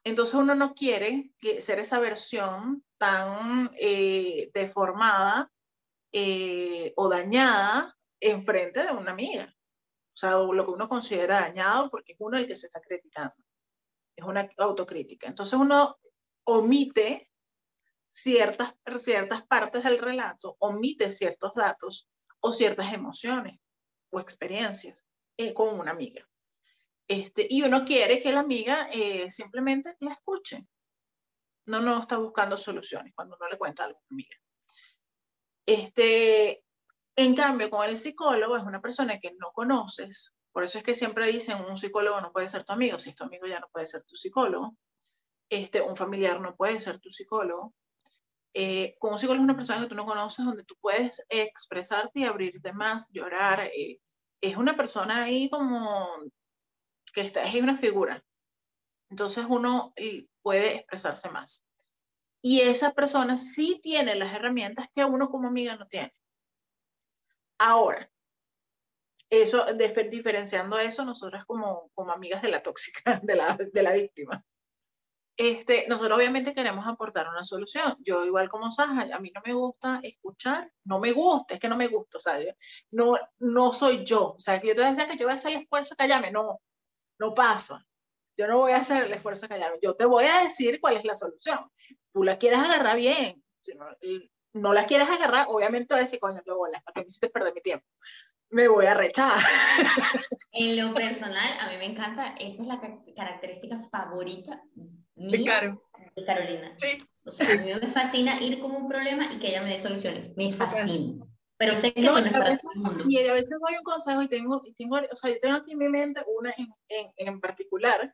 entonces 0.04 0.36
uno 0.36 0.56
no 0.56 0.74
quiere 0.74 1.32
ser 1.62 1.80
esa 1.80 2.00
versión 2.00 2.84
tan 2.98 3.72
eh, 3.80 4.52
deformada 4.54 5.52
eh, 6.14 6.94
o 6.96 7.10
dañada 7.10 7.98
en 8.20 8.44
frente 8.44 8.86
de 8.86 8.92
una 8.92 9.12
amiga. 9.12 9.54
O 10.14 10.16
sea, 10.16 10.38
lo 10.38 10.66
que 10.66 10.72
uno 10.72 10.88
considera 10.88 11.42
dañado 11.42 11.90
porque 11.90 12.14
es 12.14 12.18
uno 12.20 12.38
el 12.38 12.48
que 12.48 12.56
se 12.56 12.68
está 12.68 12.80
criticando 12.80 13.36
es 14.16 14.26
una 14.26 14.48
autocrítica. 14.58 15.28
Entonces 15.28 15.60
uno 15.60 15.98
omite 16.46 17.32
ciertas, 18.08 18.76
ciertas 19.00 19.46
partes 19.48 19.84
del 19.84 19.98
relato, 19.98 20.56
omite 20.60 21.12
ciertos 21.12 21.54
datos 21.56 22.08
o 22.40 22.52
ciertas 22.52 22.94
emociones 22.94 23.60
o 24.12 24.20
experiencias 24.20 25.06
eh, 25.38 25.54
con 25.54 25.80
una 25.80 25.92
amiga. 25.92 26.28
Este, 27.08 27.48
y 27.50 27.64
uno 27.64 27.84
quiere 27.84 28.22
que 28.22 28.32
la 28.32 28.42
amiga 28.42 28.88
eh, 28.92 29.30
simplemente 29.30 29.96
la 30.00 30.14
escuche. 30.14 30.68
No, 31.66 31.82
no 31.82 32.00
está 32.00 32.18
buscando 32.18 32.58
soluciones 32.58 33.14
cuando 33.16 33.36
uno 33.36 33.50
le 33.50 33.58
cuenta 33.58 33.86
a 33.86 33.88
una 33.88 33.98
amiga. 34.12 34.38
Este, 35.66 36.64
en 37.16 37.36
cambio, 37.36 37.70
con 37.70 37.88
el 37.88 37.98
psicólogo 37.98 38.58
es 38.58 38.64
una 38.64 38.82
persona 38.82 39.20
que 39.20 39.32
no 39.40 39.52
conoces, 39.54 40.36
por 40.54 40.64
eso 40.64 40.78
es 40.78 40.84
que 40.84 40.94
siempre 40.94 41.26
dicen, 41.28 41.60
un 41.66 41.78
psicólogo 41.78 42.22
no 42.22 42.32
puede 42.32 42.48
ser 42.48 42.64
tu 42.64 42.74
amigo, 42.74 43.00
si 43.00 43.10
es 43.10 43.16
tu 43.16 43.24
amigo 43.24 43.48
ya 43.48 43.60
no 43.60 43.68
puede 43.72 43.88
ser 43.88 44.04
tu 44.04 44.16
psicólogo. 44.16 44.78
Este, 45.50 45.82
un 45.82 45.96
familiar 45.96 46.40
no 46.40 46.56
puede 46.56 46.80
ser 46.80 47.00
tu 47.00 47.10
psicólogo. 47.10 47.74
Eh, 48.54 48.96
con 49.00 49.14
un 49.14 49.20
psicólogo 49.20 49.42
es 49.42 49.46
una 49.46 49.56
persona 49.56 49.82
que 49.82 49.88
tú 49.88 49.96
no 49.96 50.06
conoces, 50.06 50.46
donde 50.46 50.64
tú 50.64 50.76
puedes 50.80 51.26
expresarte 51.28 52.20
y 52.20 52.26
abrirte 52.26 52.72
más, 52.72 53.10
llorar. 53.12 53.62
Eh, 53.62 54.00
es 54.42 54.56
una 54.56 54.78
persona 54.78 55.24
ahí 55.24 55.50
como 55.50 56.08
que 57.14 57.22
está, 57.22 57.44
es 57.46 57.62
una 57.62 57.76
figura. 57.76 58.24
Entonces 59.10 59.46
uno 59.50 59.94
puede 60.44 60.76
expresarse 60.76 61.32
más. 61.32 61.68
Y 62.46 62.60
esa 62.60 62.92
persona 62.92 63.38
sí 63.38 63.80
tiene 63.82 64.16
las 64.16 64.36
herramientas 64.36 64.88
que 64.94 65.06
uno 65.06 65.30
como 65.30 65.48
amiga 65.48 65.78
no 65.78 65.88
tiene. 65.88 66.14
Ahora, 67.58 68.12
eso, 69.30 69.66
diferenciando 70.12 70.78
eso, 70.78 71.06
nosotras 71.06 71.46
como, 71.46 71.90
como 71.94 72.12
amigas 72.12 72.42
de 72.42 72.50
la 72.50 72.62
tóxica, 72.62 73.20
de 73.24 73.36
la, 73.36 73.58
de 73.58 73.84
la 73.84 73.94
víctima, 73.94 74.44
este, 75.38 75.88
nosotros 75.88 76.18
obviamente 76.18 76.54
queremos 76.54 76.86
aportar 76.86 77.28
una 77.30 77.44
solución. 77.44 77.96
Yo 78.02 78.26
igual 78.26 78.50
como 78.50 78.72
Saja, 78.72 79.08
a 79.16 79.20
mí 79.20 79.32
no 79.34 79.42
me 79.46 79.54
gusta 79.54 80.00
escuchar, 80.04 80.72
no 80.84 81.00
me 81.00 81.12
gusta, 81.14 81.56
es 81.56 81.60
que 81.60 81.70
no 81.70 81.78
me 81.78 81.88
gusta, 81.88 82.18
o 82.18 82.22
sea, 82.22 82.38
no, 82.92 83.18
no 83.40 83.72
soy 83.72 84.04
yo. 84.04 84.34
O 84.34 84.40
sea, 84.40 84.60
que 84.60 84.68
yo 84.68 84.76
te 84.76 84.82
decía 84.82 85.08
que 85.08 85.18
yo 85.18 85.26
voy 85.26 85.32
a 85.32 85.36
hacer 85.36 85.54
el 85.54 85.62
esfuerzo 85.62 85.96
de 85.96 85.98
callarme, 85.98 86.32
no, 86.32 86.60
no 87.20 87.34
pasa. 87.34 87.84
Yo 88.38 88.48
no 88.48 88.60
voy 88.60 88.72
a 88.72 88.78
hacer 88.78 89.04
el 89.04 89.14
esfuerzo 89.14 89.44
de 89.44 89.50
callarme, 89.50 89.80
yo 89.82 89.96
te 89.96 90.06
voy 90.06 90.26
a 90.26 90.44
decir 90.44 90.80
cuál 90.82 90.98
es 90.98 91.06
la 91.06 91.16
solución. 91.16 91.60
Tú 92.14 92.24
la 92.24 92.38
quieres 92.38 92.60
agarrar 92.60 92.98
bien, 92.98 93.44
si 93.60 93.74
no, 93.76 93.86
no 94.54 94.74
la 94.74 94.86
quieres 94.86 95.10
agarrar, 95.10 95.48
obviamente 95.50 95.88
te 95.88 95.94
voy 95.96 96.00
a 96.00 96.04
decir, 96.06 96.20
coño, 96.20 96.42
qué 96.44 96.52
bola, 96.52 96.82
¿para 96.82 96.94
qué 96.94 97.02
me 97.02 97.08
hiciste 97.08 97.30
perder 97.30 97.54
mi 97.54 97.62
tiempo? 97.62 97.86
me 98.54 98.68
voy 98.68 98.86
a 98.86 98.94
rechazar. 98.94 99.44
En 100.52 100.78
lo 100.78 100.94
personal, 100.94 101.60
a 101.60 101.70
mí 101.70 101.78
me 101.78 101.86
encanta, 101.86 102.36
esa 102.40 102.62
es 102.62 102.68
la 102.68 102.80
característica 103.16 103.82
favorita 103.92 104.62
de, 105.16 105.44
Carolina. 106.26 106.76
Sí. 106.78 107.00
O 107.26 107.32
sea, 107.32 107.54
a 107.54 107.58
mí 107.58 107.74
me 107.74 107.88
fascina 107.88 108.40
ir 108.40 108.60
con 108.60 108.72
un 108.72 108.88
problema 108.88 109.34
y 109.34 109.40
que 109.40 109.50
ella 109.50 109.64
me 109.64 109.70
dé 109.70 109.82
soluciones. 109.82 110.32
Me 110.38 110.54
fascina. 110.54 111.26
Pero 111.58 111.76
sé 111.76 111.94
que 111.94 112.02
no, 112.02 112.18
eso 112.18 112.22
no 112.22 112.26
es 112.28 112.32
para 112.34 112.56
todo 112.56 112.72
el 112.76 112.82
mundo. 112.82 113.04
Y 113.08 113.18
a 113.28 113.34
veces 113.34 113.58
doy 113.60 113.78
un 113.78 113.84
consejo 113.84 114.22
y 114.22 114.28
tengo, 114.28 114.62
tengo, 114.78 114.98
o 114.98 115.16
sea, 115.16 115.32
yo 115.32 115.40
tengo 115.40 115.56
aquí 115.56 115.72
en 115.72 115.78
mi 115.80 115.90
mente 115.90 116.24
una 116.28 116.54
en, 116.56 116.68
en, 116.90 117.12
en 117.16 117.42
particular. 117.42 118.14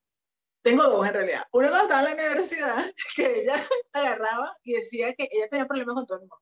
Tengo 0.61 0.83
dos 0.83 1.07
en 1.07 1.13
realidad. 1.13 1.43
Una 1.51 1.69
cuando 1.69 1.87
estaba 1.87 2.09
en 2.09 2.17
la 2.17 2.23
universidad, 2.23 2.85
que 3.15 3.41
ella 3.41 3.55
agarraba 3.93 4.57
y 4.63 4.73
decía 4.73 5.13
que 5.13 5.27
ella 5.31 5.47
tenía 5.49 5.67
problemas 5.67 5.95
con 5.95 6.05
todo 6.05 6.17
el 6.17 6.21
mundo 6.23 6.37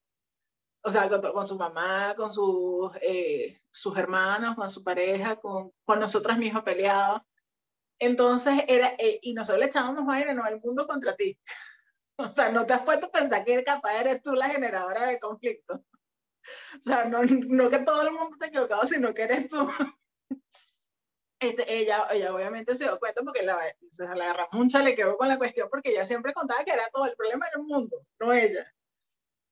o 0.87 0.91
sea, 0.91 1.09
con, 1.09 1.45
su 1.45 1.57
mamá, 1.57 2.13
con 2.15 2.31
sus, 2.31 2.91
eh, 3.01 3.59
sus 3.69 3.97
hermanos, 3.97 4.55
con 4.55 4.69
su 4.69 4.85
pareja, 4.85 5.35
con, 5.35 5.73
con 5.83 5.99
nosotras 5.99 6.37
mismas 6.37 6.63
peleadas. 6.63 7.21
Entonces 7.99 8.63
era, 8.69 8.93
eh, 8.97 9.19
y 9.21 9.33
nosotros 9.33 9.59
le 9.59 9.65
echábamos 9.65 10.07
aire, 10.07 10.33
no, 10.33 10.47
el 10.47 10.61
mundo 10.61 10.87
contra 10.87 11.13
ti. 11.13 11.37
o 12.17 12.31
sea, 12.31 12.51
no 12.51 12.65
te 12.65 12.73
has 12.73 12.83
puesto 12.83 13.07
a 13.07 13.11
pensar 13.11 13.43
que 13.43 13.65
capaz 13.65 13.99
eres 13.99 14.23
tú 14.23 14.31
la 14.33 14.49
generadora 14.49 15.05
de 15.05 15.19
conflicto. 15.19 15.83
O 16.79 16.83
sea, 16.83 17.03
no, 17.03 17.21
no 17.23 17.69
que 17.69 17.79
todo 17.79 18.07
el 18.07 18.13
mundo 18.13 18.31
esté 18.33 18.47
equivocado, 18.47 18.85
sino 18.85 19.13
que 19.13 19.23
eres 19.23 19.49
tú. 19.49 19.69
Este, 21.39 21.71
ella, 21.81 22.07
ella 22.11 22.33
obviamente 22.33 22.75
se 22.75 22.85
dio 22.85 22.97
cuenta 22.97 23.21
porque 23.21 23.43
la, 23.43 23.59
se 23.87 24.03
la 24.15 24.23
agarró 24.25 24.47
mucha, 24.53 24.81
le 24.81 24.95
quedó 24.95 25.17
con 25.17 25.27
la 25.27 25.37
cuestión 25.37 25.69
porque 25.69 25.91
ella 25.91 26.05
siempre 26.05 26.33
contaba 26.33 26.63
que 26.63 26.71
era 26.71 26.87
todo 26.91 27.05
el 27.05 27.15
problema 27.15 27.45
del 27.53 27.63
mundo, 27.63 28.05
no 28.19 28.33
ella. 28.33 28.73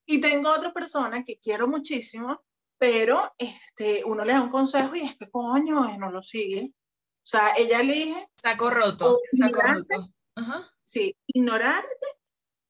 Y 0.08 0.20
tengo 0.20 0.52
otra 0.52 0.74
persona 0.74 1.24
que 1.24 1.38
quiero 1.38 1.68
muchísimo, 1.68 2.44
pero 2.78 3.22
este, 3.38 4.04
uno 4.04 4.26
le 4.26 4.34
da 4.34 4.42
un 4.42 4.50
consejo 4.50 4.96
y 4.96 5.02
es 5.02 5.16
que 5.16 5.30
coño, 5.30 5.98
no 5.98 6.12
lo 6.12 6.24
sigue. 6.24 6.74
O 6.74 7.28
sea, 7.28 7.54
ella 7.58 7.82
elige. 7.82 8.28
Saco 8.38 8.70
roto. 8.70 9.20
Saco 9.34 9.62
roto. 9.62 10.14
Sí, 10.84 11.16
ignorarte 11.28 12.06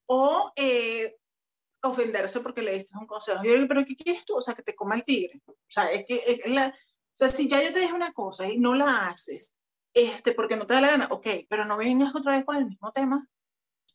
o 0.08 0.52
eh, 0.56 1.18
ofenderse 1.84 2.40
porque 2.40 2.62
le 2.62 2.74
diste 2.74 2.98
un 2.98 3.08
consejo. 3.08 3.44
Yo 3.44 3.54
digo, 3.54 3.68
pero 3.68 3.86
¿qué 3.86 3.96
quieres 3.96 4.26
tú? 4.26 4.36
O 4.36 4.42
sea, 4.42 4.54
que 4.54 4.64
te 4.64 4.76
coma 4.76 4.96
el 4.96 5.04
tigre. 5.04 5.42
O 5.48 5.56
sea, 5.68 5.92
es 5.92 6.06
que 6.06 6.16
es 6.16 6.54
la, 6.54 6.74
o 7.16 7.18
sea, 7.18 7.30
si 7.30 7.48
ya 7.48 7.64
yo 7.64 7.72
te 7.72 7.80
dije 7.80 7.94
una 7.94 8.12
cosa 8.12 8.48
y 8.48 8.58
no 8.58 8.76
la 8.76 9.08
haces, 9.08 9.58
este, 9.94 10.34
porque 10.34 10.58
no 10.58 10.68
te 10.68 10.74
da 10.74 10.82
la 10.82 10.92
gana, 10.92 11.08
ok, 11.10 11.28
pero 11.48 11.64
no 11.64 11.78
vengas 11.78 12.14
otra 12.14 12.34
vez 12.34 12.44
con 12.44 12.58
el 12.58 12.66
mismo 12.66 12.92
tema 12.92 13.28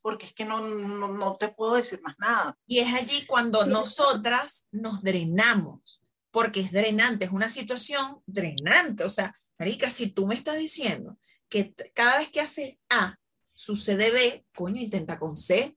porque 0.03 0.27
es 0.27 0.33
que 0.33 0.45
no, 0.45 0.61
no, 0.61 1.37
te 1.37 1.49
puedo 1.49 1.75
decir 1.75 2.01
más 2.03 2.15
nada. 2.19 2.59
Y 2.67 2.79
es 2.79 2.93
allí 2.95 3.27
cuando 3.27 3.67
nosotras 3.67 4.69
nos 4.71 5.03
drenamos, 5.03 6.03
porque 6.31 6.61
es 6.61 6.73
drenante, 6.73 7.27
es 7.27 7.33
una 7.33 7.49
situación 7.49 8.23
drenante. 8.27 9.05
O 9.05 9.11
sea, 9.11 9.35
Marica, 9.59 9.91
si 9.91 10.11
tú 10.11 10.27
me 10.27 10.35
estás 10.35 10.59
diciendo 10.59 11.19
que 11.49 11.75
cada 11.95 12.19
vez 12.19 12.31
que 12.31 12.41
haces 12.41 12.79
A 12.89 13.19
sucede 13.53 14.11
B, 14.11 14.47
coño, 14.55 14.81
intenta 14.81 15.19
con 15.19 15.37
C. 15.37 15.77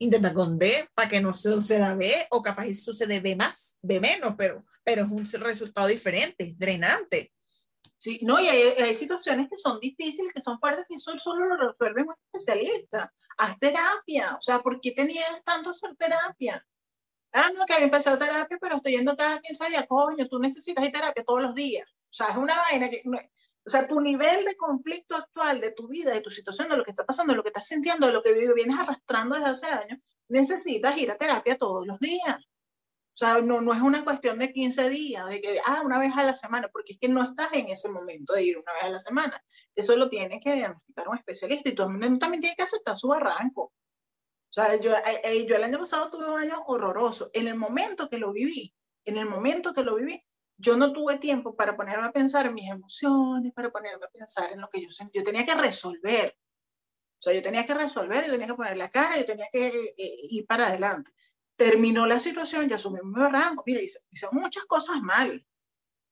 intenta 0.00 0.32
con 0.32 0.58
D 0.58 0.88
para 0.94 1.08
que 1.08 1.20
no 1.20 1.32
suceda 1.32 1.94
B, 1.94 2.10
o 2.30 2.42
capaz 2.42 2.72
sucede 2.74 3.20
B 3.20 3.36
más, 3.36 3.78
B 3.82 4.00
menos, 4.00 4.34
pero, 4.36 4.64
pero 4.82 5.04
es 5.04 5.10
un 5.10 5.24
resultado 5.24 5.86
diferente, 5.86 6.54
drenante. 6.58 7.32
Sí, 7.98 8.18
no, 8.22 8.40
y 8.40 8.48
hay, 8.48 8.94
situaciones 8.94 9.48
que 9.50 9.58
son 9.58 9.78
difíciles, 9.78 10.32
que 10.32 10.40
son 10.40 10.58
fuertes, 10.58 10.86
que 10.88 10.96
eso 10.96 11.18
solo 11.18 11.44
lo 11.44 11.68
resuelve 11.68 12.02
un 12.02 12.14
especialista. 12.32 13.12
Haz 13.36 13.58
terapia, 13.58 14.36
o 14.38 14.42
sea, 14.42 14.60
¿por 14.60 14.80
qué 14.80 14.92
tenías 14.92 15.44
tanto 15.44 15.68
hacer 15.68 15.94
terapia? 15.96 16.66
Ah, 17.32 17.50
no, 17.54 17.66
que 17.66 17.74
había 17.74 17.84
empezado 17.84 18.18
terapia, 18.18 18.56
pero 18.58 18.76
estoy 18.76 18.92
yendo 18.92 19.14
cada 19.16 19.38
15 19.38 19.68
días, 19.68 19.84
coño, 19.86 20.26
tú 20.28 20.38
necesitas 20.38 20.82
ir 20.82 20.92
terapia 20.92 21.22
todos 21.24 21.42
los 21.42 21.54
días. 21.54 21.86
O 21.86 22.12
sea, 22.12 22.28
es 22.28 22.36
una 22.36 22.56
vaina 22.56 22.88
que, 22.88 23.02
o 23.66 23.70
sea, 23.70 23.86
tu 23.86 24.00
nivel 24.00 24.44
de 24.44 24.56
conflicto 24.56 25.16
actual 25.16 25.60
de 25.60 25.72
tu 25.72 25.88
vida, 25.88 26.12
de 26.12 26.20
tu 26.20 26.30
situación, 26.30 26.68
de 26.68 26.76
lo 26.76 26.84
que 26.84 26.90
está 26.90 27.04
pasando, 27.04 27.32
de 27.32 27.36
lo 27.36 27.42
que 27.42 27.50
estás 27.50 27.66
sintiendo, 27.66 28.06
de 28.06 28.12
lo 28.12 28.22
que 28.22 28.32
vienes 28.32 28.78
arrastrando 28.78 29.34
desde 29.34 29.50
hace 29.50 29.66
años, 29.66 29.98
necesitas 30.28 30.96
ir 30.96 31.10
a 31.10 31.16
terapia 31.16 31.58
todos 31.58 31.86
los 31.86 31.98
días. 32.00 32.38
O 32.38 33.18
sea, 33.20 33.42
no, 33.42 33.60
no 33.60 33.74
es 33.74 33.82
una 33.82 34.02
cuestión 34.02 34.38
de 34.38 34.52
15 34.52 34.88
días, 34.88 35.28
de 35.28 35.40
que, 35.40 35.58
ah, 35.66 35.82
una 35.84 35.98
vez 35.98 36.12
a 36.16 36.24
la 36.24 36.34
semana, 36.34 36.70
porque 36.72 36.94
es 36.94 36.98
que 36.98 37.08
no 37.08 37.22
estás 37.22 37.52
en 37.52 37.66
ese 37.66 37.88
momento 37.90 38.32
de 38.32 38.44
ir 38.44 38.56
una 38.56 38.72
vez 38.72 38.84
a 38.84 38.90
la 38.90 38.98
semana. 38.98 39.44
Eso 39.74 39.94
lo 39.96 40.08
tiene 40.08 40.40
que 40.40 40.54
diagnosticar 40.54 41.08
un 41.08 41.18
especialista 41.18 41.68
y 41.68 41.74
tú 41.74 41.84
también 41.84 42.40
tiene 42.40 42.56
que 42.56 42.62
aceptar 42.62 42.96
su 42.96 43.12
arranco. 43.12 43.62
O 43.62 44.52
sea, 44.52 44.76
yo, 44.80 44.92
eh, 44.92 45.20
eh, 45.22 45.46
yo 45.46 45.54
el 45.54 45.64
año 45.64 45.78
pasado 45.78 46.10
tuve 46.10 46.28
un 46.28 46.40
año 46.40 46.62
horroroso. 46.66 47.30
En 47.34 47.46
el 47.46 47.56
momento 47.56 48.08
que 48.08 48.18
lo 48.18 48.32
viví, 48.32 48.74
en 49.04 49.18
el 49.18 49.26
momento 49.26 49.72
que 49.72 49.84
lo 49.84 49.96
viví, 49.96 50.24
yo 50.60 50.76
no 50.76 50.92
tuve 50.92 51.18
tiempo 51.18 51.54
para 51.56 51.76
ponerme 51.76 52.06
a 52.06 52.12
pensar 52.12 52.46
en 52.46 52.54
mis 52.54 52.70
emociones, 52.70 53.52
para 53.52 53.70
ponerme 53.70 54.04
a 54.04 54.10
pensar 54.10 54.52
en 54.52 54.60
lo 54.60 54.68
que 54.68 54.82
yo 54.82 54.90
sentí. 54.90 55.18
Yo 55.18 55.24
tenía 55.24 55.44
que 55.44 55.54
resolver. 55.54 56.36
O 57.18 57.22
sea, 57.22 57.34
yo 57.34 57.42
tenía 57.42 57.66
que 57.66 57.74
resolver, 57.74 58.24
yo 58.24 58.32
tenía 58.32 58.46
que 58.46 58.54
poner 58.54 58.76
la 58.76 58.88
cara, 58.88 59.18
yo 59.18 59.26
tenía 59.26 59.48
que 59.52 59.68
eh, 59.68 60.16
ir 60.30 60.46
para 60.46 60.68
adelante 60.68 61.12
terminó 61.60 62.06
la 62.06 62.18
situación, 62.18 62.70
ya 62.70 62.76
asumí 62.76 63.00
mi 63.04 63.20
barranco, 63.20 63.62
mira, 63.66 63.82
hice, 63.82 64.00
muchas 64.32 64.64
cosas 64.64 65.02
mal. 65.02 65.46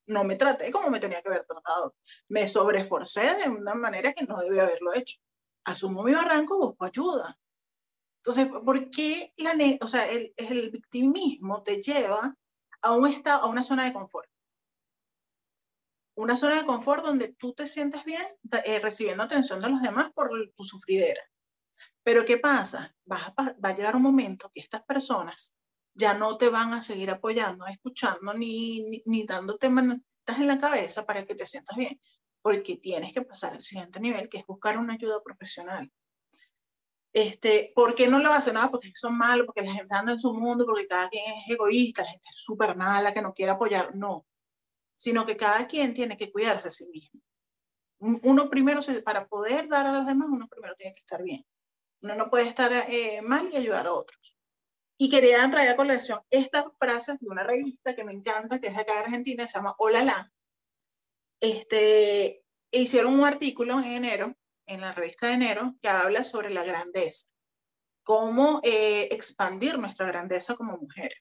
No 0.06 0.22
me 0.22 0.36
traté 0.36 0.70
como 0.70 0.90
me 0.90 1.00
tenía 1.00 1.22
que 1.22 1.28
haber 1.28 1.46
tratado. 1.46 1.96
Me 2.28 2.46
sobreforcé 2.46 3.34
de 3.36 3.48
una 3.48 3.74
manera 3.74 4.12
que 4.12 4.26
no 4.26 4.36
debía 4.36 4.64
haberlo 4.64 4.92
hecho. 4.92 5.16
Asumo 5.64 6.02
mi 6.02 6.12
barranco, 6.12 6.58
busco 6.58 6.84
ayuda. 6.84 7.38
Entonces, 8.18 8.48
¿por 8.62 8.90
qué 8.90 9.32
la, 9.38 9.54
o 9.80 9.88
sea, 9.88 10.06
el, 10.10 10.34
el 10.36 10.70
victimismo 10.70 11.62
te 11.62 11.80
lleva 11.80 12.36
a, 12.82 12.92
un 12.92 13.06
estado, 13.08 13.44
a 13.44 13.46
una 13.46 13.64
zona 13.64 13.84
de 13.84 13.94
confort? 13.94 14.28
Una 16.18 16.36
zona 16.36 16.56
de 16.56 16.66
confort 16.66 17.04
donde 17.04 17.28
tú 17.28 17.54
te 17.54 17.64
sientes 17.64 18.04
bien 18.04 18.20
eh, 18.64 18.80
recibiendo 18.80 19.22
atención 19.22 19.60
de 19.60 19.70
los 19.70 19.80
demás 19.80 20.10
por 20.12 20.28
tu 20.56 20.64
sufridera. 20.64 21.22
Pero 22.02 22.24
¿qué 22.24 22.38
pasa? 22.38 22.92
Va 23.10 23.32
a, 23.36 23.54
va 23.64 23.68
a 23.68 23.74
llegar 23.76 23.94
un 23.94 24.02
momento 24.02 24.50
que 24.52 24.60
estas 24.60 24.82
personas 24.82 25.54
ya 25.94 26.14
no 26.14 26.36
te 26.36 26.48
van 26.48 26.72
a 26.72 26.82
seguir 26.82 27.12
apoyando, 27.12 27.68
escuchando, 27.68 28.34
ni, 28.34 28.80
ni, 28.88 29.02
ni 29.06 29.26
dándote 29.26 29.68
en 29.68 30.02
la 30.48 30.58
cabeza 30.58 31.06
para 31.06 31.24
que 31.24 31.36
te 31.36 31.46
sientas 31.46 31.76
bien, 31.76 32.00
porque 32.42 32.76
tienes 32.78 33.12
que 33.12 33.22
pasar 33.22 33.54
al 33.54 33.62
siguiente 33.62 34.00
nivel, 34.00 34.28
que 34.28 34.38
es 34.38 34.46
buscar 34.46 34.76
una 34.76 34.94
ayuda 34.94 35.22
profesional. 35.22 35.88
Este, 37.12 37.72
¿Por 37.76 37.94
qué 37.94 38.08
no 38.08 38.18
lo 38.18 38.32
hacen? 38.32 38.54
Nada, 38.54 38.72
porque 38.72 38.90
son 38.94 39.16
malos, 39.16 39.46
porque 39.46 39.62
la 39.62 39.72
gente 39.72 39.94
anda 39.94 40.12
en 40.14 40.20
su 40.20 40.34
mundo, 40.34 40.66
porque 40.66 40.88
cada 40.88 41.08
quien 41.08 41.24
es 41.24 41.48
egoísta, 41.48 42.02
la 42.02 42.10
gente 42.10 42.28
es 42.28 42.38
súper 42.38 42.76
mala, 42.76 43.14
que 43.14 43.22
no 43.22 43.32
quiere 43.32 43.52
apoyar. 43.52 43.94
No, 43.94 44.26
sino 44.98 45.24
que 45.24 45.36
cada 45.36 45.68
quien 45.68 45.94
tiene 45.94 46.16
que 46.16 46.32
cuidarse 46.32 46.68
a 46.68 46.72
sí 46.72 46.88
mismo. 46.88 47.20
Uno 48.00 48.50
primero, 48.50 48.80
para 49.04 49.28
poder 49.28 49.68
dar 49.68 49.86
a 49.86 49.92
los 49.92 50.06
demás, 50.06 50.28
uno 50.28 50.48
primero 50.48 50.74
tiene 50.76 50.92
que 50.92 51.00
estar 51.00 51.22
bien. 51.22 51.46
Uno 52.02 52.16
no 52.16 52.30
puede 52.30 52.48
estar 52.48 52.72
eh, 52.72 53.22
mal 53.22 53.48
y 53.52 53.56
ayudar 53.56 53.86
a 53.86 53.92
otros. 53.92 54.36
Y 54.98 55.08
quería 55.08 55.48
traer 55.50 55.70
a 55.70 55.76
colección 55.76 56.20
estas 56.30 56.66
frases 56.78 57.20
de 57.20 57.28
una 57.28 57.44
revista 57.44 57.94
que 57.94 58.02
me 58.02 58.12
encanta, 58.12 58.60
que 58.60 58.68
es 58.68 58.74
de 58.74 58.82
acá 58.82 58.94
de 58.94 59.04
Argentina, 59.04 59.46
se 59.46 59.58
llama 59.58 59.74
Hola 59.78 60.02
La. 60.02 60.32
Este, 61.40 62.44
hicieron 62.72 63.14
un 63.14 63.24
artículo 63.24 63.78
en 63.78 63.92
enero, 63.92 64.34
en 64.66 64.80
la 64.80 64.92
revista 64.92 65.28
de 65.28 65.34
enero, 65.34 65.76
que 65.80 65.88
habla 65.88 66.24
sobre 66.24 66.50
la 66.50 66.64
grandeza, 66.64 67.28
cómo 68.02 68.60
eh, 68.64 69.08
expandir 69.12 69.78
nuestra 69.78 70.06
grandeza 70.06 70.56
como 70.56 70.76
mujeres. 70.76 71.18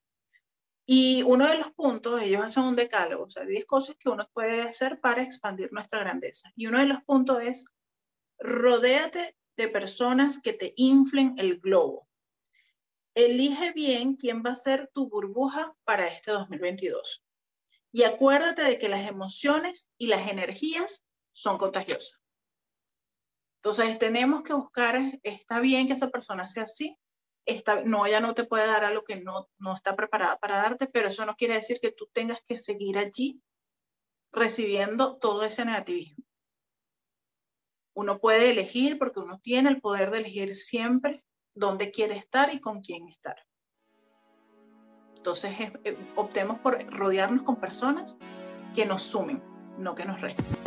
Y 0.89 1.21
uno 1.23 1.45
de 1.45 1.57
los 1.57 1.73
puntos, 1.73 2.21
ellos 2.21 2.45
hacen 2.45 2.63
un 2.63 2.77
decálogo, 2.77 3.25
o 3.25 3.29
sea, 3.29 3.43
10 3.43 3.65
cosas 3.65 3.97
que 3.99 4.07
uno 4.07 4.25
puede 4.31 4.61
hacer 4.61 5.01
para 5.01 5.21
expandir 5.21 5.73
nuestra 5.73 5.99
grandeza. 5.99 6.49
Y 6.55 6.67
uno 6.67 6.79
de 6.79 6.85
los 6.85 7.03
puntos 7.03 7.43
es, 7.43 7.65
rodéate 8.39 9.35
de 9.57 9.67
personas 9.67 10.39
que 10.41 10.53
te 10.53 10.73
inflen 10.77 11.35
el 11.39 11.59
globo. 11.59 12.07
Elige 13.15 13.73
bien 13.73 14.15
quién 14.15 14.43
va 14.45 14.51
a 14.51 14.55
ser 14.55 14.89
tu 14.93 15.09
burbuja 15.09 15.75
para 15.83 16.07
este 16.07 16.31
2022. 16.31 17.21
Y 17.91 18.03
acuérdate 18.03 18.61
de 18.61 18.79
que 18.79 18.87
las 18.87 19.09
emociones 19.09 19.89
y 19.97 20.07
las 20.07 20.29
energías 20.29 21.05
son 21.33 21.57
contagiosas. 21.57 22.21
Entonces 23.57 23.99
tenemos 23.99 24.41
que 24.41 24.53
buscar, 24.53 25.19
está 25.21 25.59
bien 25.59 25.87
que 25.87 25.93
esa 25.93 26.09
persona 26.11 26.47
sea 26.47 26.63
así, 26.63 26.97
no, 27.85 28.05
ella 28.05 28.19
no 28.19 28.33
te 28.33 28.43
puede 28.43 28.67
dar 28.67 28.83
algo 28.83 29.03
que 29.03 29.17
no, 29.17 29.49
no 29.57 29.73
está 29.73 29.95
preparada 29.95 30.37
para 30.37 30.57
darte, 30.57 30.87
pero 30.87 31.09
eso 31.09 31.25
no 31.25 31.35
quiere 31.35 31.55
decir 31.55 31.79
que 31.79 31.91
tú 31.91 32.09
tengas 32.11 32.39
que 32.47 32.57
seguir 32.57 32.97
allí 32.97 33.41
recibiendo 34.31 35.17
todo 35.17 35.43
ese 35.43 35.65
negativismo. 35.65 36.23
Uno 37.93 38.19
puede 38.19 38.51
elegir 38.51 38.99
porque 38.99 39.19
uno 39.19 39.39
tiene 39.41 39.69
el 39.69 39.81
poder 39.81 40.11
de 40.11 40.19
elegir 40.19 40.55
siempre 40.55 41.23
dónde 41.55 41.91
quiere 41.91 42.15
estar 42.15 42.53
y 42.53 42.59
con 42.59 42.81
quién 42.81 43.07
estar. 43.07 43.37
Entonces, 45.15 45.51
eh, 45.83 45.97
optemos 46.15 46.59
por 46.59 46.83
rodearnos 46.93 47.43
con 47.43 47.59
personas 47.59 48.17
que 48.75 48.85
nos 48.85 49.01
sumen, 49.01 49.41
no 49.77 49.95
que 49.95 50.05
nos 50.05 50.21
resten. 50.21 50.66